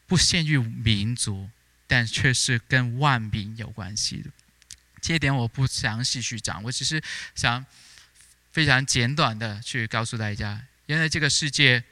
[0.07, 1.49] 不限于民族，
[1.88, 4.30] 但却是跟万民有关系的。
[5.01, 7.01] 这一点我不详细去讲，我只是
[7.34, 7.66] 想
[8.51, 11.86] 非常简短的去告诉大家：，原来这个世界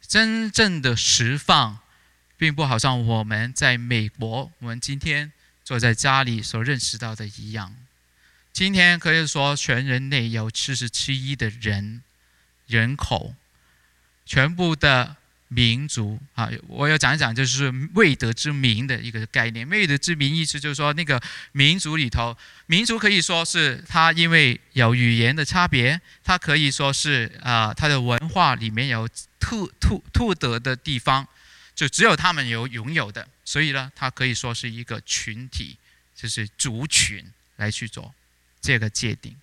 [0.00, 1.80] 真正的释放，
[2.38, 5.30] 并不好像我们在美国，我们今天。
[5.64, 7.74] 坐在家里所认识到的一样，
[8.52, 12.02] 今天可以说全人类有七十七亿的人
[12.66, 13.34] 人口，
[14.26, 15.16] 全部的
[15.48, 19.68] 民族啊，我要讲一讲，就是未得之民的一个概念。
[19.68, 22.36] 未得之民意思就是说，那个民族里头，
[22.66, 29.06] 民族可以说是他因为有语言的差别，他可以说是啊，他的文化里面有
[29.38, 31.28] 特特特得的地方。
[31.74, 35.76] 就只有他们有拥有的，所以呢，它可以说是一个群体，
[36.14, 37.24] 就是族群
[37.56, 38.14] 来去做
[38.60, 39.36] 这个界定。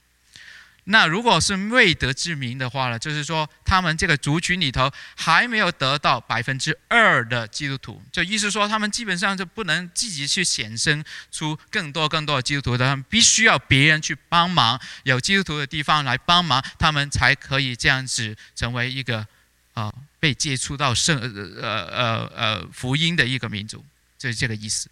[0.85, 19.27] 那如果是未得之名的话呢，就是说他们这个族群里头还没有得到百分之二的基督徒，就意思说他们基本上就不能自己去显生出更多更多的基督徒的，他们必须要别人去帮忙，有基督徒的地方来帮忙，他们才可以这样子成为一个
[19.73, 19.93] 啊。
[20.19, 23.85] 被接触到圣呃呃呃福音的一个民族，
[24.17, 24.89] 就是这个意思。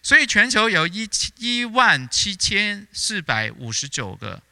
[0.00, 4.42] 所以全球有一七一万七千四百五十九个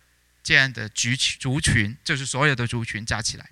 [0.42, 3.50] 这样的族群，族群就是所有的族群加起来。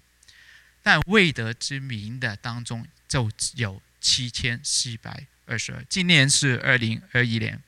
[0.83, 5.85] 但未得之名的当中就有七千四百二十二。
[5.89, 7.63] 今年是二零二一年，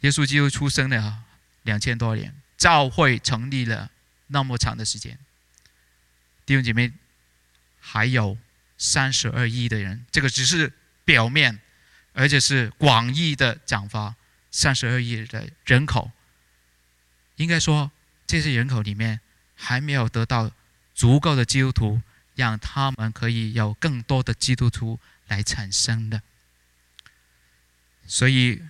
[0.00, 1.24] 耶稣基督出生了
[1.64, 3.90] 两千多年，教会成立了
[4.28, 5.18] 那么长的时间，
[6.46, 6.92] 弟兄姐妹。
[7.84, 8.38] 还有
[8.78, 10.72] 三十二亿的人，这个只是
[11.04, 11.60] 表面，
[12.12, 14.14] 而且是广义的讲法。
[14.52, 16.12] 三十二亿的人口，
[17.36, 17.90] 应该说
[18.26, 19.20] 这些人口里面
[19.54, 20.52] 还没有得到
[20.94, 22.02] 足够的基督徒，
[22.34, 26.22] 让他们可以有更多的基督徒来产生的。
[28.06, 28.62] 所以，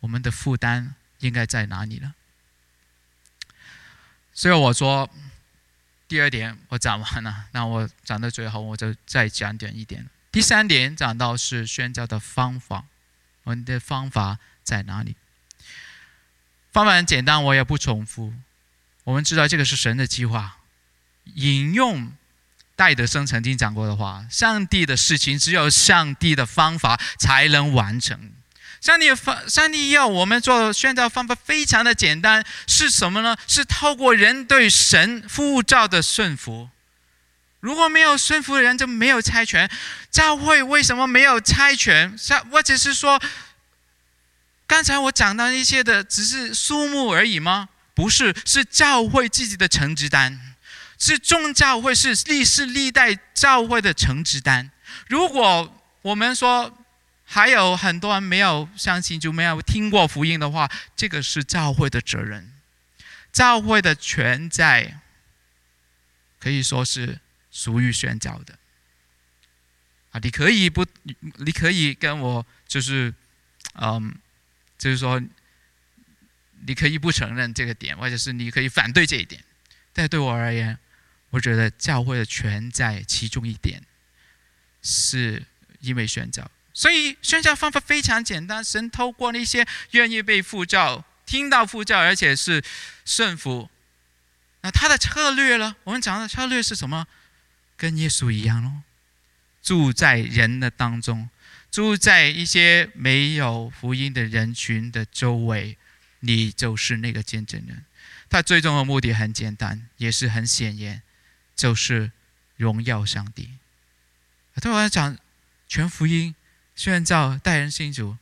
[0.00, 2.14] 我们的负担应该在哪里呢？
[4.34, 5.08] 所以我说。
[6.08, 10.08] 第二点我讲完了，那我讲到最后，我就再讲点一点。
[10.30, 12.84] 第三点讲到是宣教的方法，
[13.44, 15.16] 我们的方法在哪里？
[16.72, 18.34] 方法很简单，我也不重复。
[19.04, 20.58] 我们知道这个是神的计划，
[21.34, 22.12] 引用
[22.76, 28.32] 戴德生曾经讲过的话：上帝的事情只有上帝的方法才能完成。
[28.80, 33.36] 上帝方，上帝要我们做宣教方法非常的简单，是什么呢？
[33.46, 36.68] 是透过人对神呼召的顺服。
[37.60, 39.68] 如果没有顺服的人，就没有猜拳。
[40.10, 42.16] 教会为什么没有猜拳？
[42.52, 43.20] 我只是说，
[44.66, 47.68] 刚才我讲到一些的，只是数目而已吗？
[47.94, 50.54] 不是，是教会自己的成绩单，
[50.98, 54.70] 是众教会是历世历代教会的成绩单。
[55.08, 56.85] 如果我们说，
[57.28, 62.52] 还有很多人没有相信，就没有听过福音的话，这个是教会的责任，
[63.32, 65.00] 教会的权在，
[66.38, 67.18] 可以说是
[67.50, 68.56] 属于宣教的。
[70.12, 70.86] 啊，你可以不，
[71.38, 73.12] 你可以跟我就是，
[73.74, 74.14] 嗯，
[74.78, 75.20] 就是说，
[76.64, 79.44] 你可以不承认这个点，或者是你可以反对这一点。
[79.92, 80.78] 但对我而言，
[81.30, 83.82] 我觉得教会的全在其中一点，
[84.80, 85.44] 是
[85.80, 86.48] 因为宣教。
[86.76, 92.62] 所以宣教方法非常简单，神透过那些愿意被呼召、听到呼召，而且是
[93.06, 93.70] 顺服。
[94.60, 95.74] 那他的策略呢？
[95.84, 97.06] 我们讲的策略是什么？
[97.78, 98.82] 跟耶稣一样哦，
[99.62, 101.30] 住在人的当中，
[101.70, 105.78] 住在一些没有福音的人群的周围，
[106.20, 107.86] 你就是那个见证人。
[108.28, 111.00] 他最终的目的很简单，也是很显眼，
[111.54, 112.12] 就是
[112.56, 113.52] 荣耀上帝。
[114.60, 115.16] 对我来讲，
[115.66, 116.34] 全福音。
[116.76, 118.16] 宣教待人心主，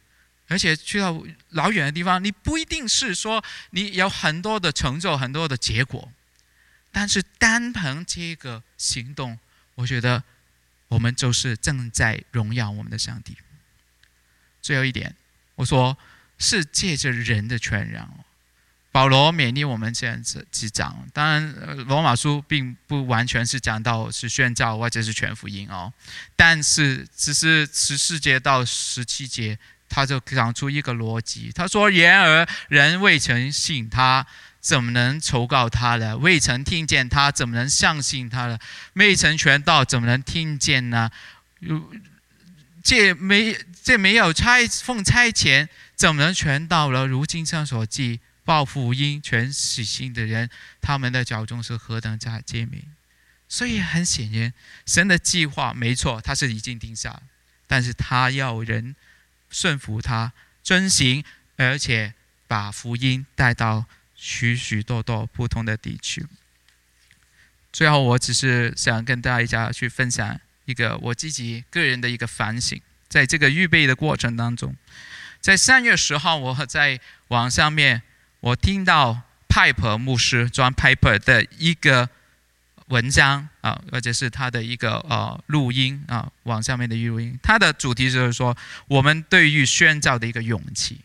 [0.49, 6.11] 而且去到老远的地方，你不一定是说你有很多的成就、很多的结果，
[6.91, 9.39] 但是单凭这个行动，
[9.75, 10.23] 我觉得
[10.89, 13.37] 我们就是正在荣耀我们的上帝。
[14.63, 15.15] 最后一点，
[15.57, 15.99] 我说
[16.39, 18.09] 是借着人的传染。
[18.95, 21.53] 保罗勉励我们这样子去讲，当然，
[21.89, 25.93] 罗马书并不完全是讲到是宣教或者是全福音哦，
[26.37, 31.51] 但是只是十四节到十七节，他就讲出一个逻辑。
[31.53, 34.25] 他说：“然而人未曾信他，
[34.61, 36.17] 怎么能求告他呢？
[36.19, 38.57] 未曾听见他，怎么能相信他呢？
[38.93, 41.11] 未曾传道，怎么能听见呢？
[42.85, 45.67] 这没这没有差奉差遣，
[45.97, 47.09] 怎么能传道了？
[47.09, 52.85] 如今上所记。”报福音全死心的人，他们的脚中是何等加坚明。
[53.49, 54.53] 所以很显然，
[54.85, 57.23] 神的计划没错，他是已经定下，
[57.67, 58.97] 但是他要人
[59.49, 60.33] 顺服他、
[60.63, 61.25] 遵行，
[61.57, 62.15] 而且
[62.47, 63.87] 把福音带到
[64.17, 66.27] 许许多多不同的地区。
[67.73, 74.75] 最后，我只是想跟大家去分享一个我自己个人的一个反省，在这个预备的过程当中，
[75.41, 78.03] 在三月十号，我在网上面。
[78.45, 82.11] 我听到 Pipe 牧师 John Piper 的一个
[82.89, 87.39] 文章啊，或者是他的一个呃录音啊，网上面的录音。
[87.43, 88.55] 他的主题就是说，
[88.87, 91.01] 我们对于宣教的一个勇气。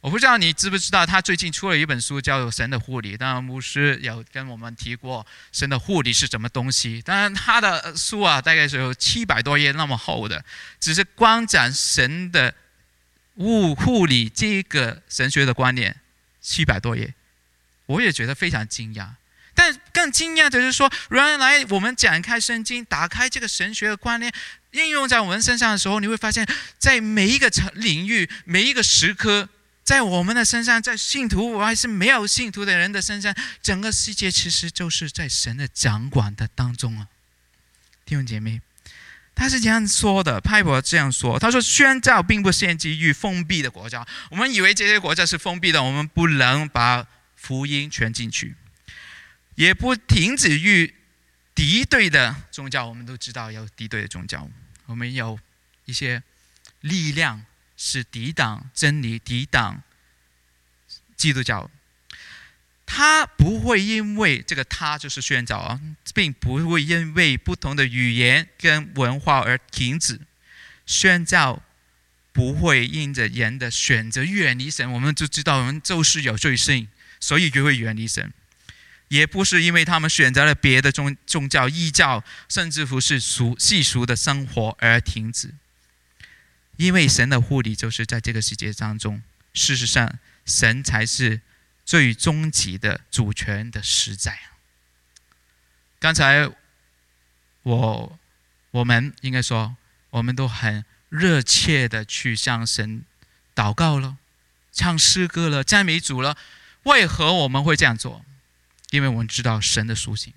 [0.00, 3.14] 我不知道你知不知道，他最近出了一本书，叫做《神的护理》。
[3.16, 7.00] 当然，牧师有跟我们提过神的护理是什么东西。
[7.02, 10.44] 当然，他的书啊，大概是有七百多页那么厚的，
[10.80, 12.52] 只是光讲神的
[13.36, 15.94] 物护理这个神学的观念。
[16.44, 17.14] 七百多页，
[17.86, 19.08] 我也觉得非常惊讶。
[19.54, 24.30] 但更惊讶的是说，原来我们展开圣经，打开这个神学的观念，
[24.72, 26.46] 应用在我们身上的时候，你会发现
[26.78, 29.48] 在每一个层领域、每一个时刻，
[29.82, 37.08] 在我们的身上，在信徒我还是没有信徒的人的身上，整个世界其实就是在神的掌管的当中啊，
[38.04, 38.60] 弟兄姐妹。
[39.34, 44.06] 他是这样说的，派伯这样说：“他说，宣教并不限制于封闭的国家。
[44.30, 48.54] 我们以为这些国家是封闭的，我们不能把福音传进去，
[49.56, 50.94] 也不停止于
[51.54, 52.86] 敌对的宗教。
[52.86, 54.48] 我们都知道有敌对的宗教，
[54.86, 55.38] 我们有
[55.84, 56.22] 一些
[56.80, 57.44] 力量
[57.76, 59.82] 是抵挡真理、抵挡
[61.16, 61.68] 基督教。”
[62.86, 65.80] 他不会因为这个，他就是宣教啊，
[66.14, 70.20] 并不会因为不同的语言跟文化而停止
[70.84, 71.62] 宣教，
[72.30, 74.92] 不会因着人的选择远离神。
[74.92, 78.32] 我们就知道，我们就是有罪性，所以就会远离神。
[79.08, 85.54] 也不是因为他们选择了别的宗宗教、异教，甚至乎是俗世俗的生活而停止。
[86.76, 89.22] 因为神的护理就是在这个世界当中，
[89.54, 91.40] 事实上，神才是。
[91.84, 94.38] 最终极的主权的实在。
[95.98, 96.50] 刚才
[97.62, 98.18] 我
[98.70, 99.76] 我们应该说，
[100.10, 103.04] 我们都很热切的去向神
[103.54, 104.18] 祷告了，
[104.72, 106.36] 唱诗歌了，赞美主了。
[106.82, 108.24] 为何我们会这样做？
[108.90, 110.32] 因为我们知道神的属性，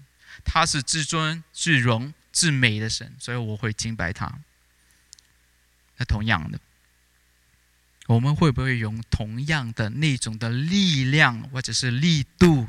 [0.45, 4.39] 他是至尊、至荣、至美的神，所以我会敬拜他。
[5.97, 6.59] 那同样的。
[8.07, 12.67] 我们会不会用同样的那种的力量或者是力度，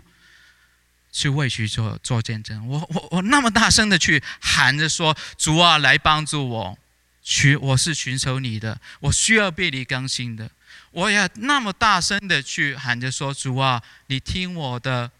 [1.13, 2.67] 去为去做做见证？
[2.67, 6.79] 我我我那么大声的去喊着说：“主啊，来帮助我，
[7.23, 10.51] 寻我是寻求你的，我需要被你更新的。”
[10.91, 15.11] 我也那么大声的去喊着说：“主啊，你听我的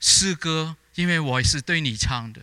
[0.00, 2.42] 诗歌，因为我是对你唱的。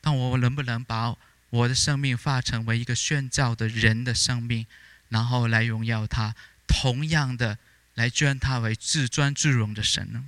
[0.00, 1.14] 但我能不能把
[1.50, 4.66] 我的生命化成为一个宣教的人的生命？”
[5.12, 6.34] 然后来荣耀他，
[6.66, 7.58] 同样的
[7.94, 10.24] 来尊他为至尊至荣的神呢？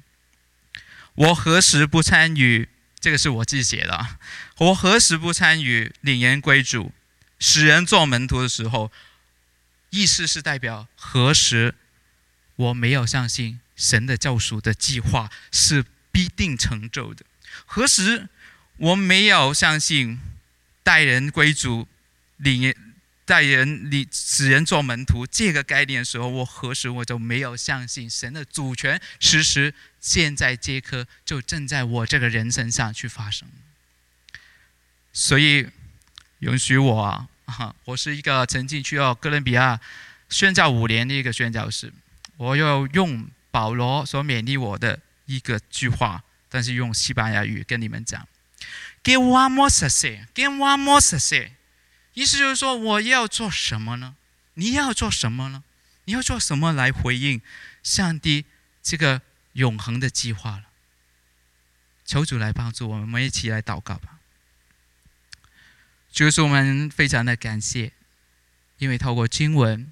[1.14, 2.68] 我何时不参与？
[3.00, 4.18] 这个是我自己写的。
[4.58, 6.92] 我何时不参与领人归主、
[7.38, 8.92] 使人做门徒的时候？
[9.88, 11.76] 意思是代表何时
[12.56, 17.24] 我没有相信神的救赎的计划是必定成就的。
[17.64, 18.28] 何时
[18.76, 20.20] 我没有相信
[20.82, 21.88] 带人归主、
[22.36, 22.74] 领
[23.26, 29.00] 带人你使人做门徒这个概念的时候，我何时我就没有相信神的主权？
[29.18, 33.48] 时时现在这刻就正在我这个人身上去发生。
[35.12, 35.66] 所以
[36.40, 37.00] 允许我
[37.46, 39.80] 啊，我是一个曾经去到哥伦比亚
[40.28, 41.92] 宣教五年的一个宣教师，
[42.36, 48.28] 我要用保罗所勉励我的一个句话，但是用西班牙语跟你们讲
[49.02, 51.52] ：“Give one more say, give one more say。”
[52.14, 54.16] 意思就是说，我要做什么呢？
[54.54, 55.62] 你要做什么呢？
[56.04, 57.40] 你要做什么来回应
[57.82, 58.44] 上帝
[58.82, 59.22] 这个
[59.54, 60.64] 永恒的计划了？
[62.04, 64.20] 求主来帮助我们，我们一起来祷告吧。
[66.12, 67.92] 就是我们非常的感谢，
[68.78, 69.90] 因为透过经文，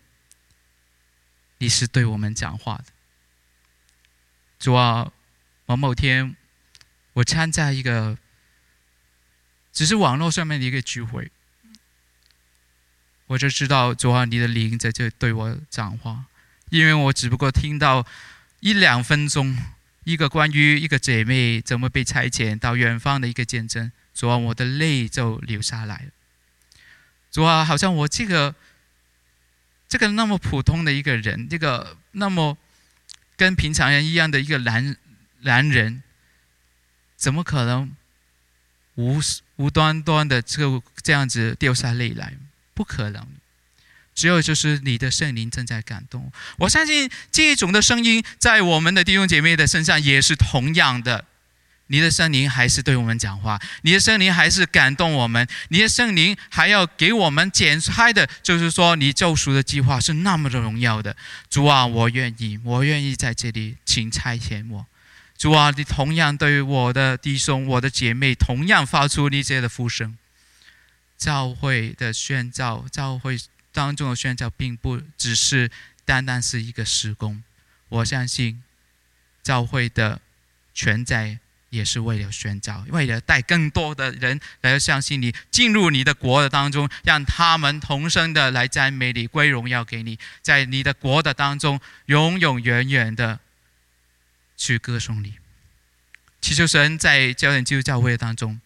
[1.59, 2.85] 你是对我们讲话的。
[4.61, 5.11] 主啊，
[5.67, 6.37] 某某天，
[7.15, 8.17] 我参加一个
[9.73, 11.33] 只是网络上面的一个聚会，
[13.33, 16.27] 我就知道主啊，你的灵在这对我讲话，
[16.69, 18.07] 因为我只不过听到
[18.61, 19.57] 一两分钟
[20.05, 23.91] 一个关于一个姐妹怎么被拆遣到远方的一个见证。
[24.13, 26.11] 主啊，我的泪就流下来了。
[27.31, 28.55] 主啊，好像我这个
[29.89, 32.59] 这个那么普通的一个人，这个那么
[33.39, 34.95] 跟平常人一样的一个男
[35.41, 36.03] 男人，
[37.17, 37.97] 怎么可能
[38.97, 39.19] 无
[39.57, 42.35] 无端端的就这样子掉下泪来？
[42.75, 43.27] 不可能。
[44.15, 46.31] 只有就是你的圣灵正在感动。
[46.59, 51.25] 我相信这一种的声音，在我们的弟兄姐妹的身上也是同样的。
[51.89, 61.17] 你的圣灵还是对我们讲话，你的圣灵还是感动我们，你的圣灵还要给我们剪开的，就是说你救赎的计划是那么的荣耀的。
[61.51, 64.87] 主啊，我愿意，我愿意在这里，请差遣我。
[65.37, 70.17] 主啊，你同样对我的弟兄、我的姐妹，同样发出你这样的呼声。
[71.23, 73.39] 教会的宣教，教会
[73.71, 75.71] 当中的宣教，并不只是
[76.05, 77.45] 单单是一个施工。
[77.89, 78.61] 我相信
[79.41, 80.21] 教会的
[80.75, 81.39] 全在。
[81.73, 93.41] 也是为了宣教，为了带更多的人来相信你，进入你的国的当中，让他们同声的来赞美你，归荣耀给你，在你的国的当中，永永远远的
[94.55, 95.37] 去歌颂你。
[96.43, 98.61] 祈求神在教人基督教会当中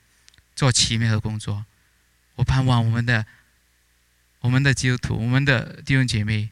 [0.57, 1.65] 做奇妙的工作。
[2.37, 3.26] 我盼望我们的
[4.41, 6.51] 我们的基督徒，我们的弟兄姐妹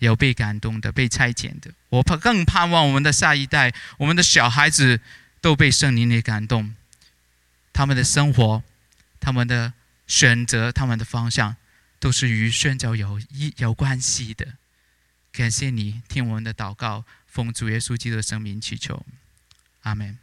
[0.00, 1.72] 有被感动的，被差遣的。
[1.88, 5.00] 我盼更盼望我们的下一代，我们的小孩子。
[5.38, 6.74] 都被圣灵给感动，
[7.72, 8.64] 他们的生活、
[9.20, 9.74] 他们的
[10.08, 11.54] 选择、他们的方向，
[12.00, 14.54] 都是与宣教有一有关系的。
[15.30, 19.06] 感谢你听我们的祷告，奉主耶稣基督的圣名祈求，
[19.82, 20.18] 阿门。